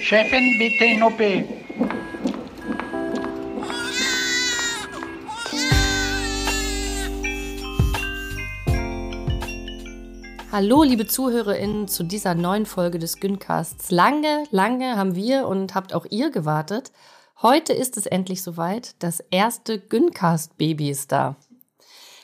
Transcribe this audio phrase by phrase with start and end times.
[0.00, 1.20] Chefin, bitte in OP.
[10.50, 13.92] Hallo, liebe ZuhörerInnen, zu dieser neuen Folge des Güncasts.
[13.92, 16.90] Lange, lange haben wir und habt auch ihr gewartet.
[17.42, 18.96] Heute ist es endlich soweit.
[18.98, 21.36] Das erste Güncast-Baby ist da.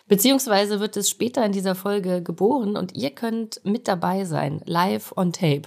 [0.08, 5.14] Beziehungsweise wird es später in dieser Folge geboren und ihr könnt mit dabei sein, live
[5.16, 5.62] on tape.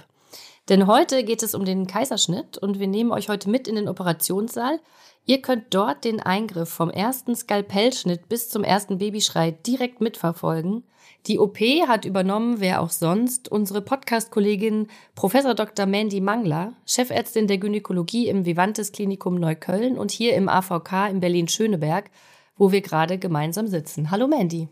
[0.68, 3.88] Denn heute geht es um den Kaiserschnitt und wir nehmen euch heute mit in den
[3.88, 4.78] Operationssaal.
[5.26, 10.84] Ihr könnt dort den Eingriff vom ersten Skalpellschnitt bis zum ersten Babyschrei direkt mitverfolgen.
[11.26, 15.34] Die OP hat übernommen, wer auch sonst, unsere Podcast-Kollegin Prof.
[15.54, 15.86] Dr.
[15.86, 22.10] Mandy Mangler, Chefärztin der Gynäkologie im Vivantes Klinikum Neukölln und hier im AVK in Berlin-Schöneberg,
[22.56, 24.10] wo wir gerade gemeinsam sitzen.
[24.10, 24.68] Hallo Mandy.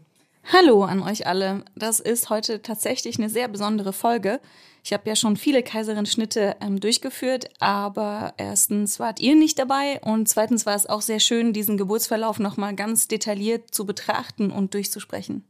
[0.50, 1.64] Hallo an euch alle.
[1.76, 4.40] Das ist heute tatsächlich eine sehr besondere Folge.
[4.88, 10.30] Ich habe ja schon viele Kaiserinschnitte ähm, durchgeführt, aber erstens wart ihr nicht dabei und
[10.30, 15.44] zweitens war es auch sehr schön, diesen Geburtsverlauf nochmal ganz detailliert zu betrachten und durchzusprechen.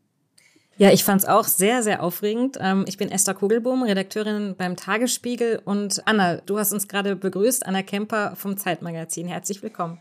[0.76, 2.58] Ja, ich fand es auch sehr, sehr aufregend.
[2.60, 5.62] Ähm, ich bin Esther Kugelbohm, Redakteurin beim Tagesspiegel.
[5.64, 9.28] Und Anna, du hast uns gerade begrüßt, Anna Kemper vom Zeitmagazin.
[9.28, 10.00] Herzlich willkommen.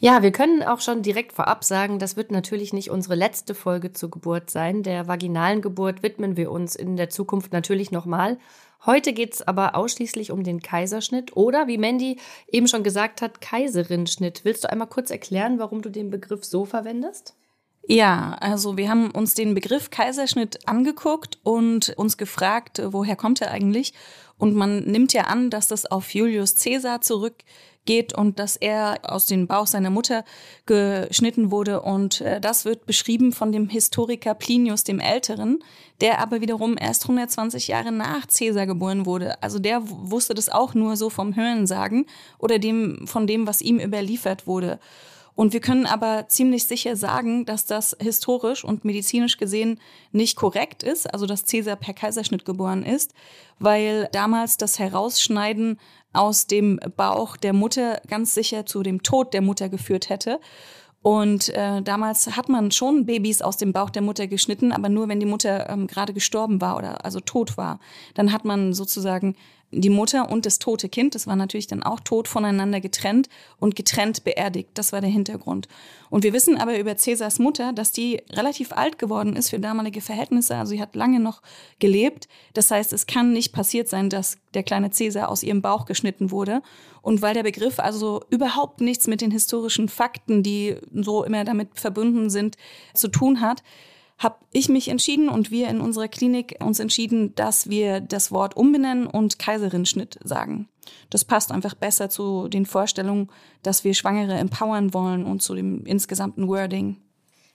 [0.00, 3.92] Ja, wir können auch schon direkt vorab sagen, das wird natürlich nicht unsere letzte Folge
[3.92, 4.82] zur Geburt sein.
[4.82, 8.38] Der vaginalen Geburt widmen wir uns in der Zukunft natürlich nochmal.
[8.86, 14.44] Heute geht's aber ausschließlich um den Kaiserschnitt oder, wie Mandy eben schon gesagt hat, Kaiserinschnitt.
[14.44, 17.34] Willst du einmal kurz erklären, warum du den Begriff so verwendest?
[17.90, 23.50] Ja, also wir haben uns den Begriff Kaiserschnitt angeguckt und uns gefragt, woher kommt er
[23.50, 23.94] eigentlich?
[24.36, 27.36] Und man nimmt ja an, dass das auf Julius Caesar zurück
[27.86, 30.24] geht und dass er aus dem Bauch seiner Mutter
[30.66, 31.80] geschnitten wurde.
[31.80, 35.64] Und äh, das wird beschrieben von dem Historiker Plinius dem Älteren,
[36.00, 39.42] der aber wiederum erst 120 Jahre nach Caesar geboren wurde.
[39.42, 42.06] Also der wusste das auch nur so vom Hörensagen
[42.38, 44.78] oder dem, von dem, was ihm überliefert wurde.
[45.38, 49.78] Und wir können aber ziemlich sicher sagen, dass das historisch und medizinisch gesehen
[50.10, 53.14] nicht korrekt ist, also dass Caesar per Kaiserschnitt geboren ist,
[53.60, 55.78] weil damals das Herausschneiden
[56.12, 60.40] aus dem Bauch der Mutter ganz sicher zu dem Tod der Mutter geführt hätte.
[61.00, 65.08] Und äh, damals hat man schon Babys aus dem Bauch der Mutter geschnitten, aber nur
[65.08, 67.78] wenn die Mutter ähm, gerade gestorben war oder also tot war.
[68.14, 69.36] Dann hat man sozusagen
[69.70, 73.76] die Mutter und das tote Kind, das war natürlich dann auch tot voneinander getrennt und
[73.76, 74.70] getrennt beerdigt.
[74.74, 75.68] Das war der Hintergrund.
[76.08, 80.00] Und wir wissen aber über Cäsars Mutter, dass die relativ alt geworden ist für damalige
[80.00, 80.56] Verhältnisse.
[80.56, 81.42] Also sie hat lange noch
[81.80, 82.28] gelebt.
[82.54, 86.30] Das heißt, es kann nicht passiert sein, dass der kleine Cäsar aus ihrem Bauch geschnitten
[86.30, 86.62] wurde.
[87.02, 91.78] Und weil der Begriff also überhaupt nichts mit den historischen Fakten, die so immer damit
[91.78, 92.56] verbunden sind,
[92.94, 93.62] zu tun hat,
[94.18, 98.56] habe ich mich entschieden und wir in unserer Klinik uns entschieden, dass wir das Wort
[98.56, 100.68] umbenennen und Kaiserinschnitt sagen.
[101.10, 103.30] Das passt einfach besser zu den Vorstellungen,
[103.62, 106.96] dass wir Schwangere empowern wollen und zu dem insgesamten Wording.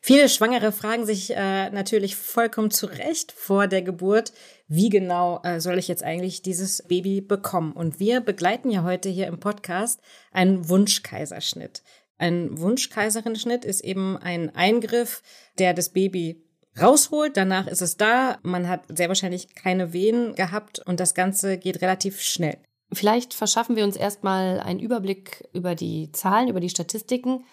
[0.05, 4.33] Viele Schwangere fragen sich äh, natürlich vollkommen zu Recht vor der Geburt,
[4.67, 7.71] wie genau äh, soll ich jetzt eigentlich dieses Baby bekommen?
[7.71, 10.01] Und wir begleiten ja heute hier im Podcast
[10.33, 11.83] einen Wunschkaiserschnitt.
[12.17, 15.23] Ein Wunschkaiserinschnitt ist eben ein Eingriff,
[15.57, 16.42] der das Baby
[16.79, 17.37] rausholt.
[17.37, 18.37] Danach ist es da.
[18.43, 22.57] Man hat sehr wahrscheinlich keine Wehen gehabt und das Ganze geht relativ schnell.
[22.91, 27.45] Vielleicht verschaffen wir uns erstmal einen Überblick über die Zahlen, über die Statistiken.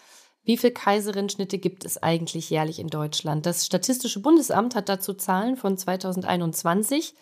[0.43, 3.47] Wie viele Kaiserinschnitte gibt es eigentlich jährlich in Deutschland?
[3.47, 7.15] Das Statistische Bundesamt hat dazu Zahlen von 2021.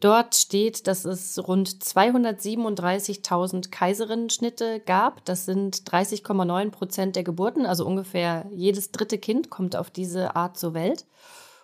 [0.00, 5.24] Dort steht, dass es rund 237.000 Kaiserinschnitte gab.
[5.26, 10.56] Das sind 30,9 Prozent der Geburten, also ungefähr jedes dritte Kind kommt auf diese Art
[10.56, 11.04] zur Welt.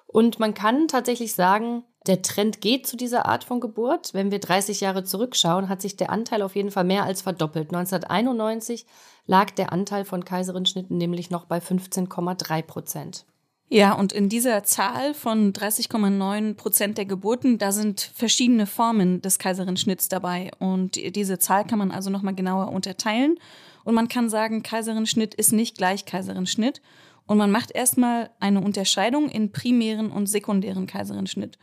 [0.07, 4.15] Und man kann tatsächlich sagen, der Trend geht zu dieser Art von Geburt.
[4.15, 7.75] Wenn wir 30 Jahre zurückschauen, hat sich der Anteil auf jeden Fall mehr als verdoppelt.
[7.75, 8.87] 1991
[9.27, 13.27] lag der Anteil von Kaiserschnitten nämlich noch bei 15,3 Prozent.
[13.69, 19.41] Ja, und in dieser Zahl von 30,9 Prozent der Geburten, da sind verschiedene Formen des
[19.41, 20.53] Kaiserschnitts dabei.
[20.61, 23.39] Und diese Zahl kann man also nochmal genauer unterteilen.
[23.83, 26.81] Und man kann sagen, Kaiserschnitt ist nicht gleich Kaiserschnitt.
[27.27, 31.59] Und man macht erstmal eine Unterscheidung in primären und sekundären Kaiserschnitt.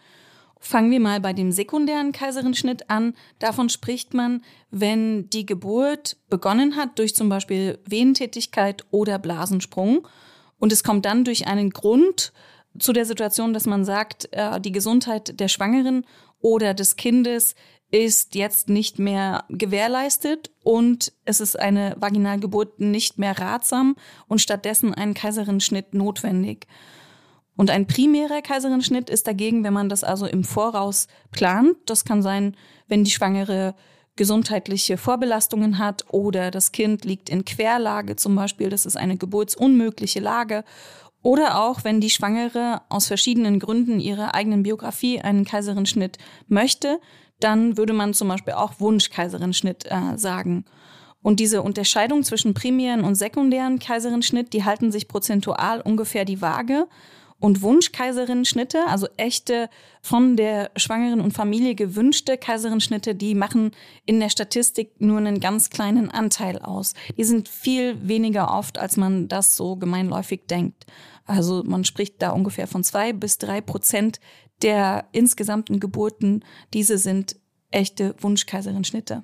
[0.59, 3.15] Fangen wir mal bei dem sekundären Kaiserschnitt an.
[3.39, 10.07] Davon spricht man, wenn die Geburt begonnen hat durch zum Beispiel Venentätigkeit oder Blasensprung.
[10.59, 12.31] Und es kommt dann durch einen Grund
[12.79, 16.05] zu der Situation, dass man sagt, äh, die Gesundheit der Schwangeren
[16.39, 17.55] oder des Kindes
[17.93, 23.95] ist jetzt nicht mehr gewährleistet und es ist eine Vaginalgeburt nicht mehr ratsam
[24.27, 26.65] und stattdessen ein Kaiserschnitt notwendig.
[27.55, 31.75] Und ein primärer Kaiserschnitt ist dagegen, wenn man das also im Voraus plant.
[31.85, 32.57] Das kann sein,
[32.87, 33.75] wenn die Schwangere
[34.15, 40.19] gesundheitliche Vorbelastungen hat oder das Kind liegt in Querlage zum Beispiel, das ist eine geburtsunmögliche
[40.19, 40.63] Lage.
[41.21, 46.17] Oder auch, wenn die Schwangere aus verschiedenen Gründen ihrer eigenen Biografie einen Kaiserschnitt
[46.47, 46.99] möchte,
[47.43, 50.65] dann würde man zum Beispiel auch Wunschkaiserschnitt äh, sagen.
[51.21, 56.87] Und diese Unterscheidung zwischen primären und sekundären Kaiserschnitt, die halten sich prozentual ungefähr die Waage.
[57.39, 59.69] Und Wunschkaiserinnenschnitte, also echte
[60.01, 63.71] von der Schwangeren und Familie gewünschte Kaiserinnenschnitte, die machen
[64.05, 66.93] in der Statistik nur einen ganz kleinen Anteil aus.
[67.17, 70.85] Die sind viel weniger oft, als man das so gemeinläufig denkt.
[71.25, 74.19] Also man spricht da ungefähr von zwei bis drei Prozent
[74.63, 76.43] der insgesamten Geburten.
[76.73, 77.35] Diese sind
[77.71, 79.23] echte Wunschkaiserinnenschnitte.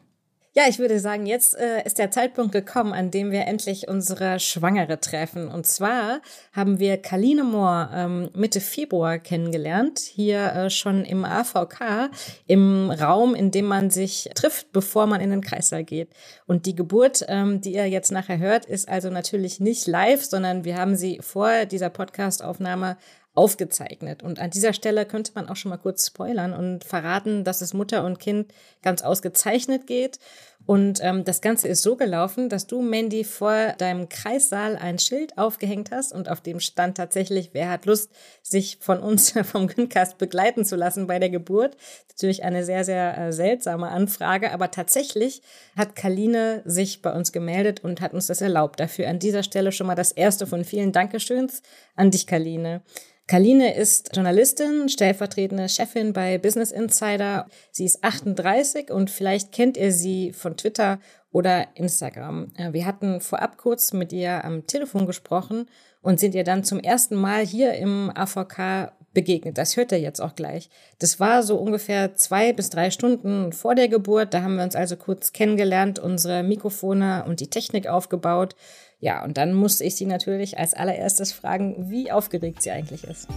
[0.56, 4.39] Ja, ich würde sagen, jetzt äh, ist der Zeitpunkt gekommen, an dem wir endlich unsere
[4.39, 5.47] Schwangere treffen.
[5.47, 6.21] Und zwar
[6.53, 12.09] haben wir Kaline Mohr ähm, Mitte Februar kennengelernt, hier äh, schon im AVK,
[12.47, 16.09] im Raum, in dem man sich trifft, bevor man in den Kreißsaal geht.
[16.47, 20.65] Und die Geburt, ähm, die ihr jetzt nachher hört, ist also natürlich nicht live, sondern
[20.65, 22.97] wir haben sie vor dieser Podcast-Aufnahme
[23.39, 24.21] aufgezeichnet.
[24.21, 27.74] Und an dieser Stelle könnte man auch schon mal kurz spoilern und verraten, dass es
[27.74, 30.19] Mutter und Kind ganz ausgezeichnet geht.
[30.65, 35.38] Und ähm, das Ganze ist so gelaufen, dass du, Mandy, vor deinem Kreissaal ein Schild
[35.38, 38.12] aufgehängt hast und auf dem stand tatsächlich, wer hat Lust,
[38.44, 41.77] sich von uns vom Güncast begleiten zu lassen bei der Geburt.
[42.09, 45.41] Natürlich eine sehr, sehr äh, seltsame Anfrage, aber tatsächlich
[45.77, 48.81] hat Kaline sich bei uns gemeldet und hat uns das erlaubt.
[48.81, 51.63] Dafür an dieser Stelle schon mal das erste von vielen Dankeschöns
[51.95, 52.81] an dich, Kaline.
[53.30, 57.46] Kaline ist Journalistin, stellvertretende Chefin bei Business Insider.
[57.72, 60.98] Sie ist 38 und vielleicht kennt ihr sie von Twitter
[61.31, 62.52] oder Instagram.
[62.58, 65.68] Äh, wir hatten vorab kurz mit ihr am Telefon gesprochen
[66.02, 69.60] und sind ihr dann zum ersten Mal hier im AVK begegnet.
[69.60, 70.72] Das hört ihr jetzt auch gleich.
[70.98, 74.34] Das war so ungefähr zwei bis drei Stunden vor der Geburt.
[74.34, 78.56] Da haben wir uns also kurz kennengelernt, unsere Mikrofone und die Technik aufgebaut.
[79.01, 83.28] Ja, und dann musste ich sie natürlich als allererstes fragen, wie aufgeregt sie eigentlich ist.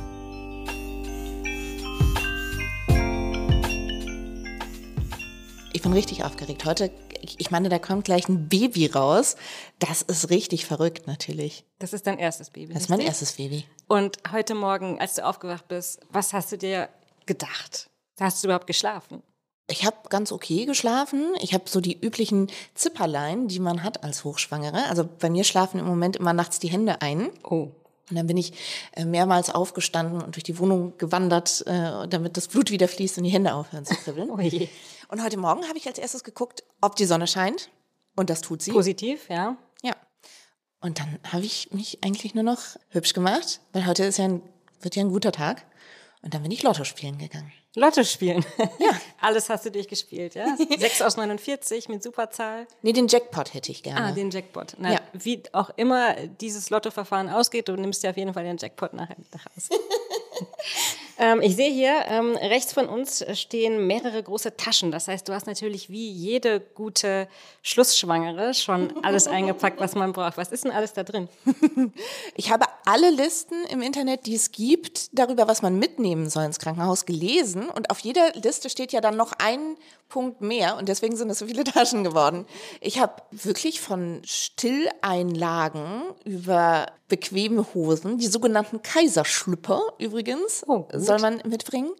[5.73, 6.65] Ich bin richtig aufgeregt.
[6.65, 6.91] Heute,
[7.39, 9.37] ich meine, da kommt gleich ein Baby raus.
[9.79, 11.65] Das ist richtig verrückt natürlich.
[11.79, 12.75] Das ist dein erstes Baby.
[12.75, 13.65] Das ist mein erstes Baby.
[13.87, 16.89] Und heute Morgen, als du aufgewacht bist, was hast du dir
[17.27, 17.89] gedacht?
[18.19, 19.23] Hast du überhaupt geschlafen?
[19.69, 21.35] Ich habe ganz okay geschlafen.
[21.41, 24.85] Ich habe so die üblichen Zipperlein, die man hat als Hochschwangere.
[24.87, 27.31] Also bei mir schlafen im Moment immer nachts die Hände ein.
[27.45, 27.71] Oh.
[28.11, 28.53] Und dann bin ich
[28.93, 33.25] äh, mehrmals aufgestanden und durch die Wohnung gewandert, äh, damit das Blut wieder fließt und
[33.25, 34.31] die Hände aufhören zu kribbeln.
[34.33, 34.69] Oh je.
[35.09, 37.71] Und heute Morgen habe ich als erstes geguckt, ob die Sonne scheint.
[38.17, 38.73] Und das tut sie.
[38.73, 39.57] Positiv, ja.
[39.83, 39.95] Ja.
[40.81, 44.43] Und dann habe ich mich eigentlich nur noch hübsch gemacht, weil heute ist ja ein,
[44.81, 45.65] wird ja ein guter Tag.
[46.23, 47.53] Und dann bin ich Lotto spielen gegangen.
[47.75, 48.45] Lotto spielen.
[48.79, 48.91] Ja.
[49.21, 50.57] Alles hast du durchgespielt, ja?
[50.79, 52.67] 6 aus 49 mit Superzahl.
[52.83, 54.01] Nee, den Jackpot hätte ich gerne.
[54.07, 54.75] Ah, den Jackpot.
[54.79, 55.01] Na, Ja.
[55.15, 59.17] Wie auch immer dieses Lottoverfahren ausgeht, du nimmst ja auf jeden Fall den Jackpot nachher
[59.19, 59.71] mit nach Hause.
[61.19, 64.91] ähm, ich sehe hier, ähm, rechts von uns stehen mehrere große Taschen.
[64.91, 67.29] Das heißt, du hast natürlich wie jede gute
[67.63, 70.37] Schlussschwangere schon alles eingepackt, was man braucht.
[70.37, 71.29] Was ist denn alles da drin?
[72.35, 76.59] Ich habe alle Listen im Internet, die es gibt, darüber, was man mitnehmen soll ins
[76.59, 77.69] Krankenhaus, gelesen.
[77.69, 79.77] Und auf jeder Liste steht ja dann noch ein
[80.09, 80.77] Punkt mehr.
[80.77, 82.47] Und deswegen sind es so viele Taschen geworden.
[82.81, 91.09] Ich habe wirklich von Stilleinlagen über bequeme Hosen, die sogenannten Kaiserschlüpper übrigens, Oh, gut.
[91.09, 91.93] soll man mitbringen.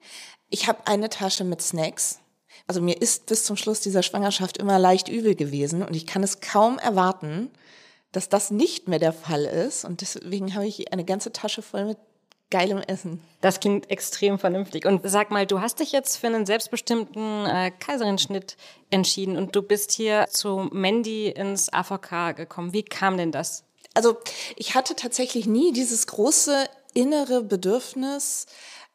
[0.51, 2.19] Ich habe eine Tasche mit Snacks.
[2.67, 6.23] Also mir ist bis zum Schluss dieser Schwangerschaft immer leicht übel gewesen und ich kann
[6.23, 7.51] es kaum erwarten,
[8.13, 9.85] dass das nicht mehr der Fall ist.
[9.85, 11.99] Und deswegen habe ich eine ganze Tasche voll mit
[12.51, 13.21] geilem Essen.
[13.41, 14.85] Das klingt extrem vernünftig.
[14.85, 18.57] Und sag mal, du hast dich jetzt für einen selbstbestimmten äh, Kaiserin-Schnitt
[18.91, 22.75] entschieden und du bist hier zu Mandy ins AVK gekommen.
[22.75, 23.65] Wie kam denn das?
[23.95, 24.19] Also
[24.57, 28.47] ich hatte tatsächlich nie dieses große innere Bedürfnis,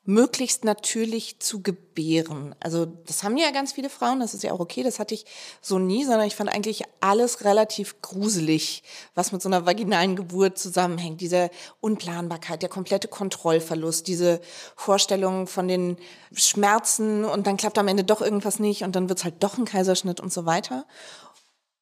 [0.08, 2.56] möglichst natürlich zu gebären.
[2.62, 5.26] Also das haben ja ganz viele Frauen, das ist ja auch okay, das hatte ich
[5.62, 8.84] so nie, sondern ich fand eigentlich alles relativ gruselig,
[9.16, 11.20] was mit so einer vaginalen Geburt zusammenhängt.
[11.20, 14.40] Diese Unplanbarkeit, der komplette Kontrollverlust, diese
[14.78, 15.98] Vorstellung von den
[16.32, 19.66] Schmerzen und dann klappt am Ende doch irgendwas nicht und dann wird's halt doch ein
[19.66, 20.86] Kaiserschnitt und so weiter.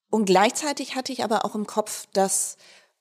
[0.10, 2.58] Und gleichzeitig hatte ich aber auch im Kopf, dass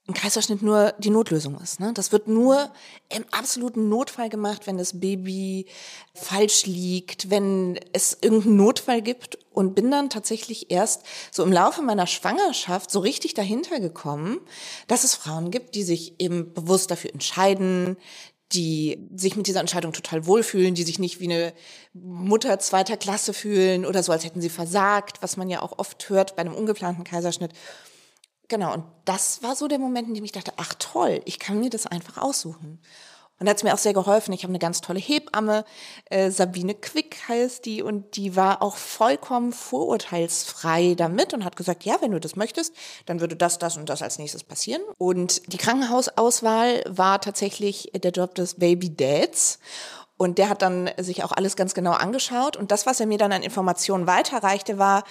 [0.07, 1.81] ein Kaiserschnitt nur die Notlösung ist.
[1.81, 1.93] Ne?
[1.95, 2.71] Das wird nur
[3.09, 5.67] im absoluten Notfall gemacht, wenn das Baby
[6.13, 11.81] falsch liegt, wenn es irgendeinen Notfall gibt und bin dann tatsächlich erst so im Laufe
[11.81, 14.41] meiner Schwangerschaft so richtig dahinter gekommen,
[14.89, 17.97] dass es Frauen gibt, die sich eben bewusst dafür entscheiden,
[18.53, 21.55] die sich mit dieser Entscheidung total wohlfühlen, die sich nicht wie eine
[21.95, 26.09] Mutter zweiter Klasse fühlen oder so, als hätten sie versagt, was man ja auch oft
[26.11, 27.53] hört bei einem ungeplanten Kaiserschnitt.
[28.49, 31.61] Genau, und das war so der Moment, in dem ich dachte, ach toll, ich kann
[31.61, 32.81] mir das einfach aussuchen.
[33.41, 34.33] Und da hat es mir auch sehr geholfen.
[34.33, 35.65] Ich habe eine ganz tolle Hebamme,
[36.05, 41.85] äh, Sabine Quick heißt die, und die war auch vollkommen vorurteilsfrei damit und hat gesagt,
[41.85, 42.75] ja, wenn du das möchtest,
[43.07, 44.83] dann würde das, das und das als nächstes passieren.
[44.99, 49.59] Und die Krankenhausauswahl war tatsächlich der Job des Baby Dads.
[50.17, 52.57] Und der hat dann sich auch alles ganz genau angeschaut.
[52.57, 55.03] Und das, was er mir dann an Informationen weiterreichte, war,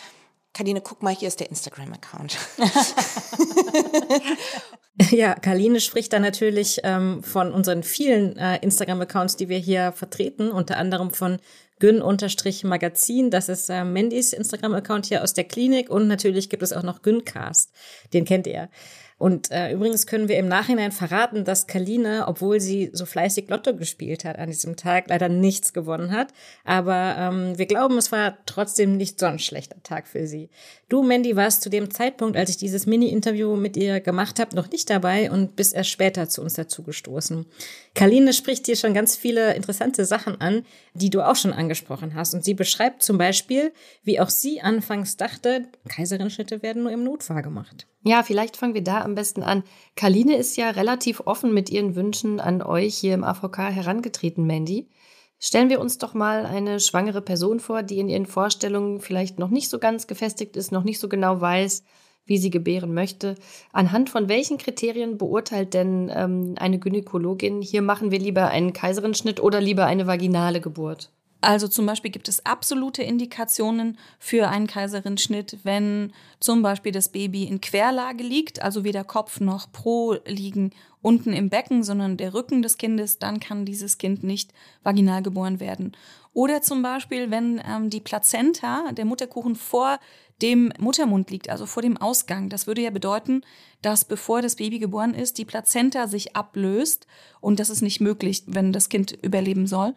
[0.54, 2.38] Kaline, guck mal, hier ist der Instagram-Account.
[5.12, 10.52] ja, Kaline spricht da natürlich ähm, von unseren vielen äh, Instagram-Accounts, die wir hier vertreten,
[10.52, 11.40] unter anderem von
[11.80, 16.84] Gün-Magazin, das ist äh, Mandys Instagram-Account hier aus der Klinik und natürlich gibt es auch
[16.84, 17.74] noch Güncast,
[18.14, 18.70] den kennt ihr.
[19.24, 23.74] Und äh, übrigens können wir im Nachhinein verraten, dass Kaline, obwohl sie so fleißig Lotto
[23.74, 26.34] gespielt hat an diesem Tag, leider nichts gewonnen hat.
[26.66, 30.50] Aber ähm, wir glauben, es war trotzdem nicht so ein schlechter Tag für sie.
[30.94, 34.70] Du, Mandy, warst zu dem Zeitpunkt, als ich dieses Mini-Interview mit ihr gemacht habe, noch
[34.70, 37.48] nicht dabei und bist erst später zu uns dazugestoßen.
[37.96, 42.36] Kaline spricht dir schon ganz viele interessante Sachen an, die du auch schon angesprochen hast.
[42.36, 43.74] Und sie beschreibt zum Beispiel,
[44.04, 47.88] wie auch sie anfangs dachte, Kaiserinschnitte werden nur im Notfall gemacht.
[48.04, 49.64] Ja, vielleicht fangen wir da am besten an.
[49.96, 54.90] Kaline ist ja relativ offen mit ihren Wünschen an euch hier im AVK herangetreten, Mandy.
[55.46, 59.50] Stellen wir uns doch mal eine schwangere Person vor, die in ihren Vorstellungen vielleicht noch
[59.50, 61.84] nicht so ganz gefestigt ist, noch nicht so genau weiß,
[62.24, 63.36] wie sie gebären möchte.
[63.74, 69.42] Anhand von welchen Kriterien beurteilt denn ähm, eine Gynäkologin, hier machen wir lieber einen Kaiserenschnitt
[69.42, 71.12] oder lieber eine vaginale Geburt?
[71.44, 77.44] Also zum Beispiel gibt es absolute Indikationen für einen Kaiserschnitt, wenn zum Beispiel das Baby
[77.44, 80.72] in Querlage liegt, also weder Kopf noch Po liegen
[81.02, 85.60] unten im Becken, sondern der Rücken des Kindes, dann kann dieses Kind nicht vaginal geboren
[85.60, 85.92] werden.
[86.32, 90.00] Oder zum Beispiel, wenn ähm, die Plazenta, der Mutterkuchen vor
[90.42, 92.50] dem Muttermund liegt, also vor dem Ausgang.
[92.50, 93.42] Das würde ja bedeuten,
[93.82, 97.06] dass bevor das Baby geboren ist, die Plazenta sich ablöst
[97.42, 99.94] und das ist nicht möglich, wenn das Kind überleben soll.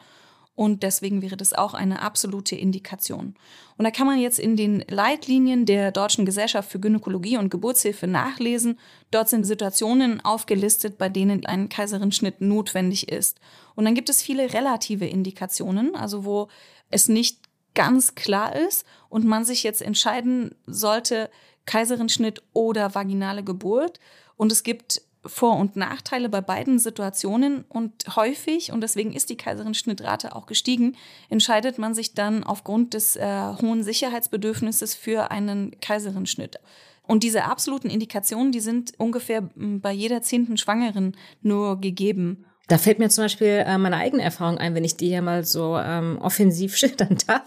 [0.56, 3.34] Und deswegen wäre das auch eine absolute Indikation.
[3.76, 8.06] Und da kann man jetzt in den Leitlinien der Deutschen Gesellschaft für Gynäkologie und Geburtshilfe
[8.06, 8.78] nachlesen.
[9.10, 13.38] Dort sind Situationen aufgelistet, bei denen ein Kaiserschnitt notwendig ist.
[13.74, 16.48] Und dann gibt es viele relative Indikationen, also wo
[16.88, 17.40] es nicht
[17.74, 21.30] ganz klar ist und man sich jetzt entscheiden sollte,
[21.66, 24.00] Kaiserschnitt oder vaginale Geburt.
[24.36, 29.36] Und es gibt vor- und Nachteile bei beiden Situationen und häufig, und deswegen ist die
[29.36, 30.96] Kaiserschnittrate auch gestiegen,
[31.28, 36.58] entscheidet man sich dann aufgrund des äh, hohen Sicherheitsbedürfnisses für einen Kaiserschnitt.
[37.02, 42.44] Und diese absoluten Indikationen, die sind ungefähr bei jeder zehnten Schwangeren nur gegeben.
[42.68, 45.44] Da fällt mir zum Beispiel äh, meine eigene Erfahrung ein, wenn ich die hier mal
[45.44, 47.44] so ähm, offensiv schildern darf.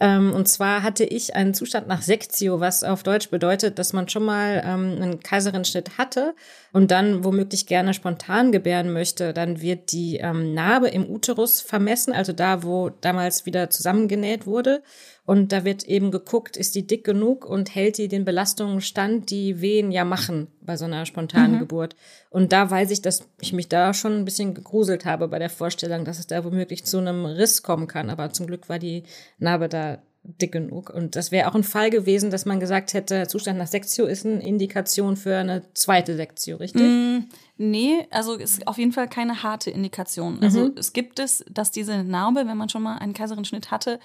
[0.00, 4.08] Ähm, und zwar hatte ich einen Zustand nach Sektio, was auf Deutsch bedeutet, dass man
[4.08, 6.34] schon mal ähm, einen Kaiserschnitt hatte
[6.72, 9.34] und dann womöglich gerne spontan gebären möchte.
[9.34, 14.82] Dann wird die ähm, Narbe im Uterus vermessen, also da, wo damals wieder zusammengenäht wurde.
[15.26, 19.30] Und da wird eben geguckt, ist die dick genug und hält die den Belastungen stand,
[19.30, 21.60] die Wehen ja machen bei so einer spontanen mhm.
[21.60, 21.96] Geburt.
[22.28, 25.50] Und da weiß ich, dass ich mich da schon ein bisschen gegruselt habe bei der
[25.50, 28.10] Vorstellung, dass es da womöglich zu einem Riss kommen kann.
[28.10, 29.04] Aber zum Glück war die
[29.38, 30.90] Narbe da dick genug.
[30.90, 34.24] Und das wäre auch ein Fall gewesen, dass man gesagt hätte, Zustand nach Sektio ist
[34.24, 36.82] eine Indikation für eine zweite Sektio, richtig?
[36.82, 37.28] Mm,
[37.58, 40.42] nee, also ist auf jeden Fall keine harte Indikation.
[40.42, 40.74] Also mhm.
[40.78, 44.00] es gibt es, dass diese Narbe, wenn man schon mal einen Kaiserschnitt hatte,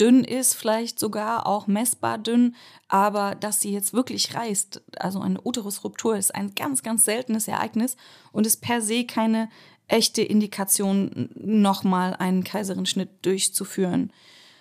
[0.00, 2.56] dünn ist, vielleicht sogar auch messbar dünn,
[2.88, 7.96] aber dass sie jetzt wirklich reißt, also eine Uterusruptur ist ein ganz, ganz seltenes Ereignis
[8.32, 9.50] und ist per se keine
[9.88, 14.12] echte Indikation, nochmal einen Kaiserschnitt durchzuführen.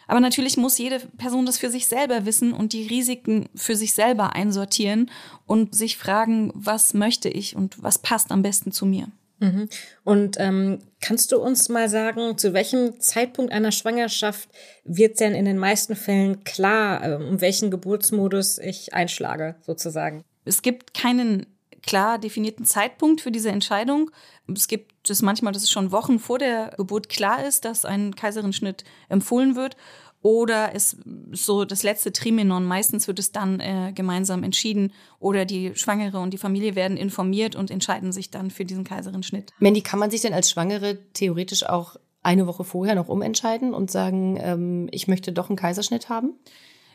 [0.08, 3.94] Aber natürlich muss jede Person das für sich selber wissen und die Risiken für sich
[3.94, 5.12] selber einsortieren
[5.46, 9.10] und sich fragen, was möchte ich und was passt am besten zu mir.
[9.40, 9.70] Mhm.
[10.04, 14.50] Und ähm, kannst du uns mal sagen, zu welchem Zeitpunkt einer Schwangerschaft
[14.84, 20.24] wird denn in den meisten Fällen klar, äh, um welchen Geburtsmodus ich einschlage, sozusagen?
[20.46, 21.46] Es gibt keinen
[21.82, 24.12] klar definierten Zeitpunkt für diese Entscheidung.
[24.54, 28.16] Es gibt es manchmal, dass es schon Wochen vor der Geburt klar ist, dass ein
[28.16, 29.78] Kaiserschnitt empfohlen wird.
[30.22, 30.98] Oder ist
[31.32, 32.66] so das letzte Trimenon.
[32.66, 37.56] Meistens wird es dann äh, gemeinsam entschieden oder die Schwangere und die Familie werden informiert
[37.56, 39.52] und entscheiden sich dann für diesen Kaiserenschnitt.
[39.60, 43.90] Mandy, kann man sich denn als Schwangere theoretisch auch eine Woche vorher noch umentscheiden und
[43.92, 46.34] sagen, ähm, ich möchte doch einen Kaiserschnitt haben?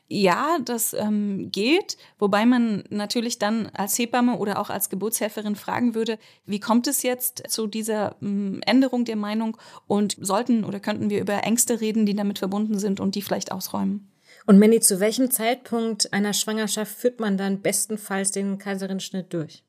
[0.06, 5.94] Ja, das ähm, geht, wobei man natürlich dann als Hebamme oder auch als Geburtshelferin fragen
[5.94, 9.56] würde, wie kommt es jetzt zu dieser ähm, Änderung der Meinung
[9.86, 13.50] und sollten oder könnten wir über Ängste reden, die damit verbunden sind und die vielleicht
[13.50, 14.10] ausräumen?
[14.46, 19.64] Und Manny, zu welchem Zeitpunkt einer Schwangerschaft führt man dann bestenfalls den Kaiserschnitt durch?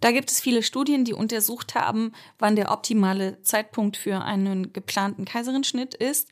[0.00, 5.24] Da gibt es viele Studien, die untersucht haben, wann der optimale Zeitpunkt für einen geplanten
[5.24, 6.28] Kaiserschnitt ist.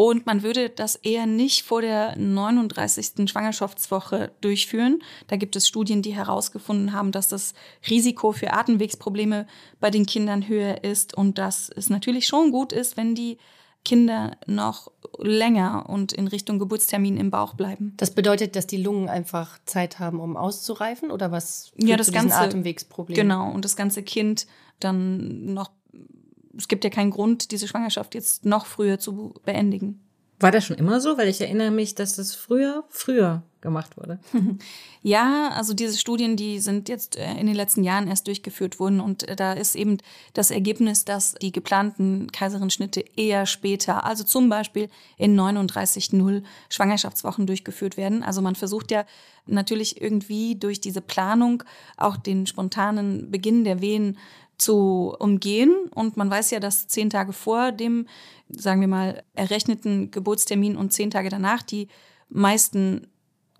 [0.00, 3.28] Und man würde das eher nicht vor der 39.
[3.28, 5.02] Schwangerschaftswoche durchführen.
[5.26, 7.52] Da gibt es Studien, die herausgefunden haben, dass das
[7.90, 9.48] Risiko für Atemwegsprobleme
[9.80, 13.38] bei den Kindern höher ist und dass es natürlich schon gut ist, wenn die
[13.84, 17.94] Kinder noch länger und in Richtung Geburtstermin im Bauch bleiben.
[17.96, 21.72] Das bedeutet, dass die Lungen einfach Zeit haben, um auszureifen oder was?
[21.76, 23.16] Ja, das ganze Atemwegsproblem.
[23.16, 24.46] Genau und das ganze Kind
[24.78, 25.72] dann noch
[26.58, 30.00] es gibt ja keinen Grund, diese Schwangerschaft jetzt noch früher zu beendigen.
[30.40, 31.18] War das schon immer so?
[31.18, 34.20] Weil ich erinnere mich, dass das früher, früher gemacht wurde.
[35.02, 39.00] ja, also diese Studien, die sind jetzt äh, in den letzten Jahren erst durchgeführt worden
[39.00, 39.98] und äh, da ist eben
[40.34, 47.96] das Ergebnis, dass die geplanten Kaiserschnitte eher später, also zum Beispiel in 39,0 Schwangerschaftswochen durchgeführt
[47.96, 48.22] werden.
[48.22, 49.04] Also man versucht ja
[49.46, 51.64] natürlich irgendwie durch diese Planung
[51.96, 54.18] auch den spontanen Beginn der Wehen
[54.58, 55.74] zu umgehen.
[55.94, 58.06] Und man weiß ja, dass zehn Tage vor dem,
[58.48, 61.88] sagen wir mal, errechneten Geburtstermin und zehn Tage danach die
[62.28, 63.06] meisten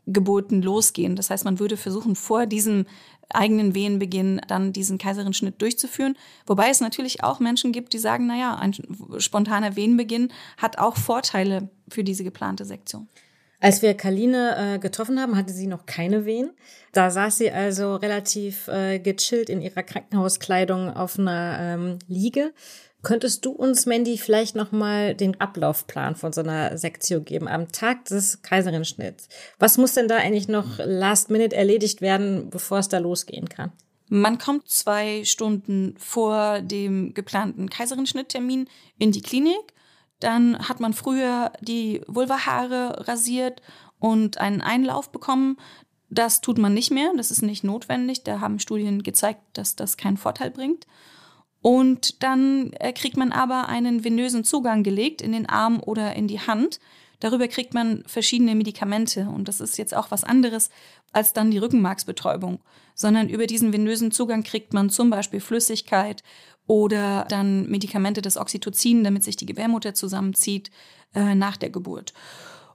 [0.07, 1.17] Geburten losgehen.
[1.17, 2.87] Das heißt, man würde versuchen, vor diesem
[3.31, 6.17] eigenen Wehenbeginn dann diesen Kaiserschnitt durchzuführen.
[6.47, 8.75] Wobei es natürlich auch Menschen gibt, die sagen, naja, ein
[9.19, 13.09] spontaner Wehenbeginn hat auch Vorteile für diese geplante Sektion.
[13.61, 16.51] Als wir Kaline äh, getroffen haben, hatte sie noch keine Wehen.
[16.93, 22.53] Da saß sie also relativ äh, gechillt in ihrer Krankenhauskleidung auf einer ähm, Liege.
[23.03, 28.05] Könntest du uns, Mandy, vielleicht nochmal den Ablaufplan von so einer Sektion geben am Tag
[28.07, 29.29] des Kaiserenschnitts?
[29.59, 33.73] Was muss denn da eigentlich noch last minute erledigt werden, bevor es da losgehen kann?
[34.09, 39.75] Man kommt zwei Stunden vor dem geplanten Kaiserenschnitttermin in die Klinik
[40.21, 43.63] dann hat man früher die Vulvahaare rasiert
[43.99, 45.57] und einen Einlauf bekommen.
[46.11, 48.25] Das tut man nicht mehr, das ist nicht notwendig.
[48.25, 50.87] Da haben Studien gezeigt, dass das keinen Vorteil bringt.
[51.61, 56.29] Und dann äh, kriegt man aber einen venösen Zugang gelegt in den Arm oder in
[56.29, 56.79] die Hand.
[57.21, 60.71] Darüber kriegt man verschiedene Medikamente und das ist jetzt auch was anderes
[61.13, 62.61] als dann die Rückenmarksbetäubung,
[62.95, 66.23] sondern über diesen venösen Zugang kriegt man zum Beispiel Flüssigkeit
[66.67, 70.71] oder dann Medikamente des Oxytocin, damit sich die Gebärmutter zusammenzieht
[71.15, 72.13] äh, nach der Geburt.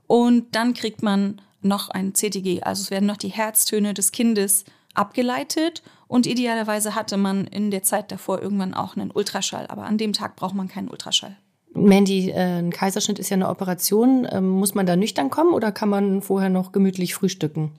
[0.07, 4.65] Und dann kriegt man noch ein CTG, also es werden noch die Herztöne des Kindes
[4.93, 9.97] abgeleitet und idealerweise hatte man in der Zeit davor irgendwann auch einen Ultraschall, aber an
[9.97, 11.37] dem Tag braucht man keinen Ultraschall.
[11.73, 14.27] Mandy, äh, ein Kaiserschnitt ist ja eine Operation.
[14.31, 17.71] Ähm, muss man da nüchtern kommen oder kann man vorher noch gemütlich frühstücken?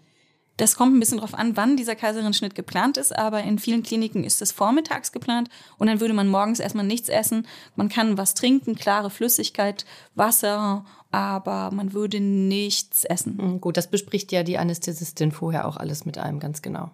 [0.56, 4.22] Das kommt ein bisschen drauf an, wann dieser Kaiserschnitt geplant ist, aber in vielen Kliniken
[4.22, 7.48] ist es vormittags geplant und dann würde man morgens erstmal nichts essen.
[7.74, 13.36] Man kann was trinken, klare Flüssigkeit, Wasser, aber man würde nichts essen.
[13.36, 16.92] Hm, gut, das bespricht ja die Anästhesistin vorher auch alles mit einem ganz genau.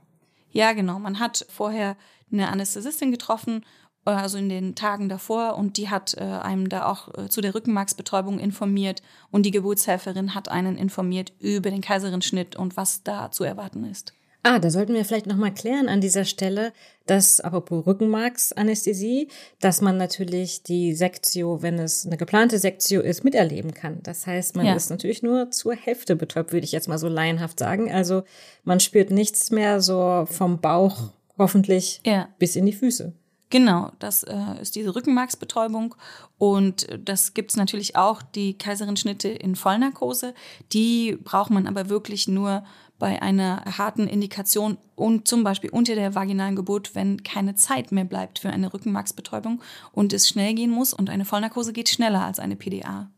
[0.52, 0.98] Ja, genau.
[0.98, 1.96] Man hat vorher
[2.32, 3.64] eine Anästhesistin getroffen
[4.04, 7.54] also in den Tagen davor und die hat äh, einem da auch äh, zu der
[7.54, 13.44] Rückenmarksbetäubung informiert und die Geburtshelferin hat einen informiert über den Kaiserschnitt und was da zu
[13.44, 14.14] erwarten ist.
[14.42, 16.72] Ah, da sollten wir vielleicht nochmal klären an dieser Stelle,
[17.04, 19.28] dass apropos Rückenmarksanästhesie,
[19.60, 23.98] dass man natürlich die Sektio, wenn es eine geplante Sektio ist, miterleben kann.
[24.02, 24.74] Das heißt, man ja.
[24.74, 27.92] ist natürlich nur zur Hälfte betäubt, würde ich jetzt mal so laienhaft sagen.
[27.92, 28.22] Also
[28.64, 32.28] man spürt nichts mehr so vom Bauch hoffentlich ja.
[32.38, 33.12] bis in die Füße.
[33.50, 35.96] Genau, das äh, ist diese Rückenmarksbetäubung
[36.38, 40.34] und das gibt's natürlich auch, die Kaiserenschnitte in Vollnarkose.
[40.72, 42.62] Die braucht man aber wirklich nur
[43.00, 48.04] bei einer harten Indikation und zum Beispiel unter der vaginalen Geburt, wenn keine Zeit mehr
[48.04, 49.60] bleibt für eine Rückenmarksbetäubung
[49.90, 53.10] und es schnell gehen muss und eine Vollnarkose geht schneller als eine PDA.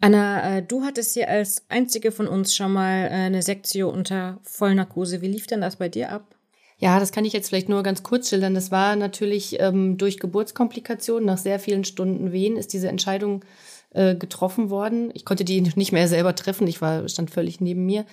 [0.00, 4.38] Anna, äh, du hattest hier als einzige von uns schon mal äh, eine Sektio unter
[4.42, 5.22] Vollnarkose.
[5.22, 6.37] Wie lief denn das bei dir ab?
[6.80, 8.54] Ja, das kann ich jetzt vielleicht nur ganz kurz schildern.
[8.54, 13.44] Das war natürlich ähm, durch Geburtskomplikationen, nach sehr vielen Stunden Wehen, ist diese Entscheidung
[13.90, 15.10] äh, getroffen worden.
[15.14, 18.04] Ich konnte die nicht mehr selber treffen, ich war, stand völlig neben mir.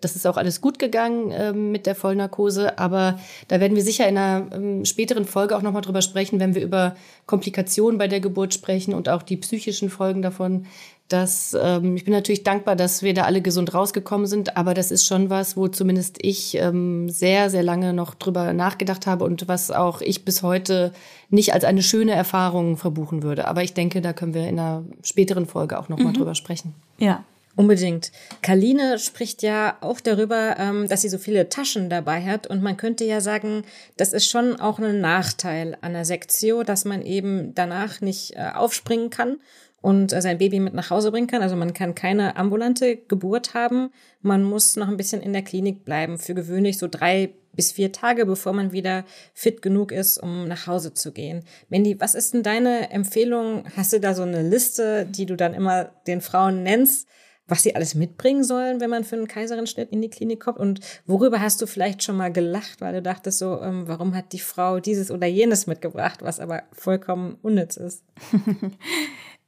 [0.00, 4.08] Das ist auch alles gut gegangen äh, mit der Vollnarkose, aber da werden wir sicher
[4.08, 8.20] in einer ähm, späteren Folge auch nochmal drüber sprechen, wenn wir über Komplikationen bei der
[8.20, 10.66] Geburt sprechen und auch die psychischen Folgen davon.
[11.08, 14.90] Das, ähm, ich bin natürlich dankbar, dass wir da alle gesund rausgekommen sind, aber das
[14.90, 19.48] ist schon was, wo zumindest ich ähm, sehr, sehr lange noch drüber nachgedacht habe und
[19.48, 20.92] was auch ich bis heute
[21.30, 23.48] nicht als eine schöne Erfahrung verbuchen würde.
[23.48, 26.18] Aber ich denke, da können wir in einer späteren Folge auch nochmal mhm.
[26.18, 26.74] drüber sprechen.
[26.98, 27.24] Ja,
[27.56, 28.12] Unbedingt.
[28.40, 32.46] Kaline spricht ja auch darüber, ähm, dass sie so viele Taschen dabei hat.
[32.46, 33.64] Und man könnte ja sagen,
[33.96, 38.50] das ist schon auch ein Nachteil an der Sektio, dass man eben danach nicht äh,
[38.54, 39.38] aufspringen kann
[39.80, 41.42] und äh, sein Baby mit nach Hause bringen kann.
[41.42, 43.90] Also man kann keine ambulante Geburt haben.
[44.22, 47.90] Man muss noch ein bisschen in der Klinik bleiben, für gewöhnlich so drei bis vier
[47.90, 51.44] Tage, bevor man wieder fit genug ist, um nach Hause zu gehen.
[51.68, 53.64] Mandy, was ist denn deine Empfehlung?
[53.76, 57.08] Hast du da so eine Liste, die du dann immer den Frauen nennst?
[57.48, 60.58] was sie alles mitbringen sollen, wenn man für einen Kaiserenschnitt in die Klinik kommt?
[60.58, 64.32] Und worüber hast du vielleicht schon mal gelacht, weil du dachtest so, ähm, warum hat
[64.32, 68.04] die Frau dieses oder jenes mitgebracht, was aber vollkommen unnütz ist?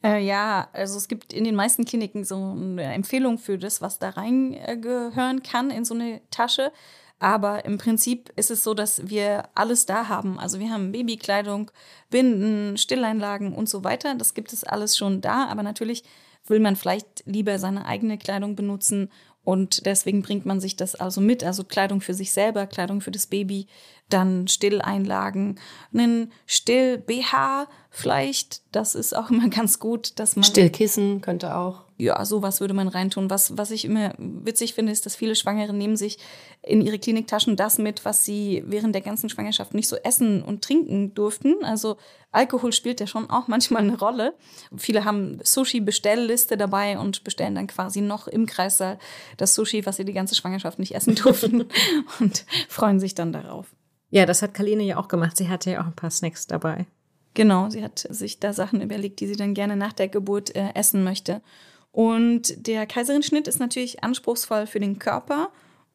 [0.03, 3.99] äh, ja, also es gibt in den meisten Kliniken so eine Empfehlung für das, was
[3.99, 6.73] da reingehören kann in so eine Tasche.
[7.19, 10.39] Aber im Prinzip ist es so, dass wir alles da haben.
[10.39, 11.71] Also wir haben Babykleidung,
[12.09, 14.15] Binden, Stilleinlagen und so weiter.
[14.15, 15.47] Das gibt es alles schon da.
[15.49, 16.03] Aber natürlich
[16.47, 19.11] will man vielleicht lieber seine eigene Kleidung benutzen
[19.45, 23.11] und deswegen bringt man sich das also mit, also Kleidung für sich selber, Kleidung für
[23.11, 23.67] das Baby,
[24.09, 25.59] dann Stilleinlagen,
[25.93, 30.45] einen Still-BH vielleicht, das ist auch immer ganz gut, dass man...
[30.45, 33.31] Stillkissen könnte auch ja, sowas würde man reintun.
[33.31, 36.19] Was, was ich immer witzig finde, ist, dass viele Schwangere nehmen sich
[36.63, 40.63] in ihre Kliniktaschen das mit, was sie während der ganzen Schwangerschaft nicht so essen und
[40.63, 41.57] trinken durften.
[41.63, 41.97] Also
[42.33, 44.35] Alkohol spielt ja schon auch manchmal eine Rolle.
[44.77, 48.99] Viele haben Sushi-Bestellliste dabei und bestellen dann quasi noch im Kreissaal
[49.37, 51.67] das Sushi, was sie die ganze Schwangerschaft nicht essen durften
[52.21, 53.67] und freuen sich dann darauf.
[54.11, 55.37] Ja, das hat Kaline ja auch gemacht.
[55.37, 56.87] Sie hatte ja auch ein paar Snacks dabei.
[57.35, 60.71] Genau, sie hat sich da Sachen überlegt, die sie dann gerne nach der Geburt äh,
[60.75, 61.43] essen möchte.
[61.93, 65.51] Und der Kaiserenschnitt ist natürlich anspruchsvoll für den Körper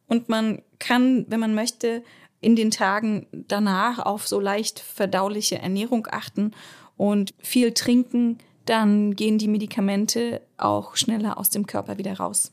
[0.08, 2.03] und man kann, wenn man möchte,
[2.41, 6.51] in den Tagen danach auf so leicht verdauliche Ernährung achten
[6.97, 12.51] und viel trinken, dann gehen die Medikamente auch schneller aus dem Körper wieder raus.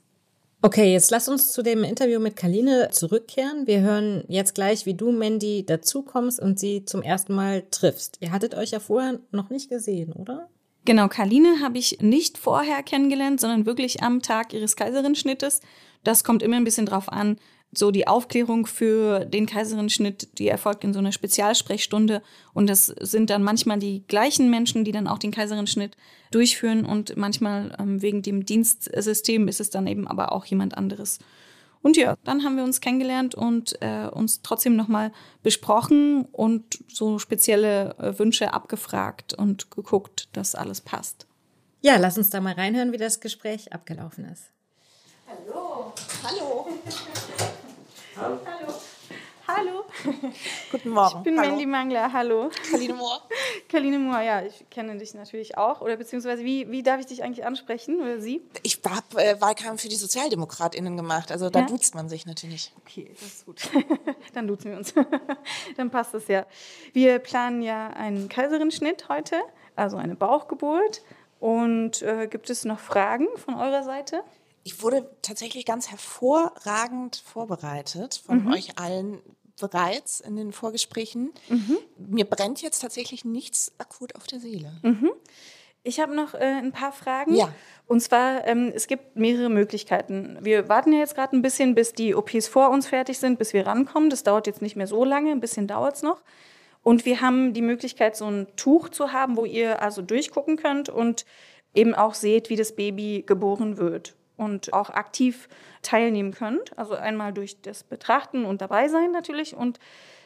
[0.64, 3.66] Okay, jetzt lass uns zu dem Interview mit Kaline zurückkehren.
[3.66, 8.18] Wir hören jetzt gleich, wie du, Mandy, dazukommst und sie zum ersten Mal triffst.
[8.20, 10.48] Ihr hattet euch ja vorher noch nicht gesehen, oder?
[10.84, 15.60] Genau, Karline habe ich nicht vorher kennengelernt, sondern wirklich am Tag ihres Kaiserenschnittes.
[16.02, 17.38] Das kommt immer ein bisschen drauf an.
[17.74, 22.20] So die Aufklärung für den Kaiserenschnitt, die erfolgt in so einer Spezialsprechstunde.
[22.52, 25.96] Und das sind dann manchmal die gleichen Menschen, die dann auch den Kaiserenschnitt
[26.32, 26.84] durchführen.
[26.84, 31.20] Und manchmal ähm, wegen dem Dienstsystem ist es dann eben aber auch jemand anderes.
[31.82, 37.18] Und ja, dann haben wir uns kennengelernt und äh, uns trotzdem nochmal besprochen und so
[37.18, 41.26] spezielle äh, Wünsche abgefragt und geguckt, dass alles passt.
[41.80, 44.44] Ja, lass uns da mal reinhören, wie das Gespräch abgelaufen ist.
[45.26, 45.92] Hallo.
[46.22, 46.68] Hallo.
[48.16, 48.38] Hallo.
[48.46, 48.74] Hallo.
[49.48, 49.84] Hallo.
[50.70, 51.18] Guten Morgen.
[51.18, 51.50] Ich bin Hallo.
[51.50, 52.12] Mandy Mangler.
[52.12, 52.50] Hallo.
[52.70, 53.22] Kaline Mohr.
[53.68, 55.80] Kaline Mohr, ja, ich kenne dich natürlich auch.
[55.80, 58.00] Oder beziehungsweise, wie, wie darf ich dich eigentlich ansprechen?
[58.00, 58.40] Oder Sie?
[58.62, 61.32] Ich habe äh, Wahlkampf für die SozialdemokratInnen gemacht.
[61.32, 61.66] Also da ja?
[61.66, 62.72] duzt man sich natürlich.
[62.78, 63.60] Okay, das ist gut.
[64.34, 64.94] Dann duzen wir uns.
[65.76, 66.46] Dann passt das ja.
[66.92, 69.40] Wir planen ja einen Kaiserenschnitt heute,
[69.74, 71.02] also eine Bauchgeburt.
[71.40, 74.22] Und äh, gibt es noch Fragen von eurer Seite?
[74.64, 78.52] Ich wurde tatsächlich ganz hervorragend vorbereitet von mhm.
[78.52, 79.20] euch allen
[79.60, 81.32] bereits in den Vorgesprächen.
[81.48, 81.78] Mhm.
[81.96, 84.72] Mir brennt jetzt tatsächlich nichts akut auf der Seele.
[84.82, 85.10] Mhm.
[85.84, 87.34] Ich habe noch äh, ein paar Fragen.
[87.34, 87.52] Ja.
[87.86, 90.38] Und zwar, ähm, es gibt mehrere Möglichkeiten.
[90.40, 93.52] Wir warten ja jetzt gerade ein bisschen, bis die OPs vor uns fertig sind, bis
[93.52, 94.08] wir rankommen.
[94.08, 96.22] Das dauert jetzt nicht mehr so lange, ein bisschen dauert es noch.
[96.84, 100.88] Und wir haben die Möglichkeit, so ein Tuch zu haben, wo ihr also durchgucken könnt
[100.88, 101.24] und
[101.74, 105.48] eben auch seht, wie das Baby geboren wird und auch aktiv
[105.82, 106.76] teilnehmen könnt.
[106.78, 109.78] Also einmal durch das Betrachten und dabei sein natürlich und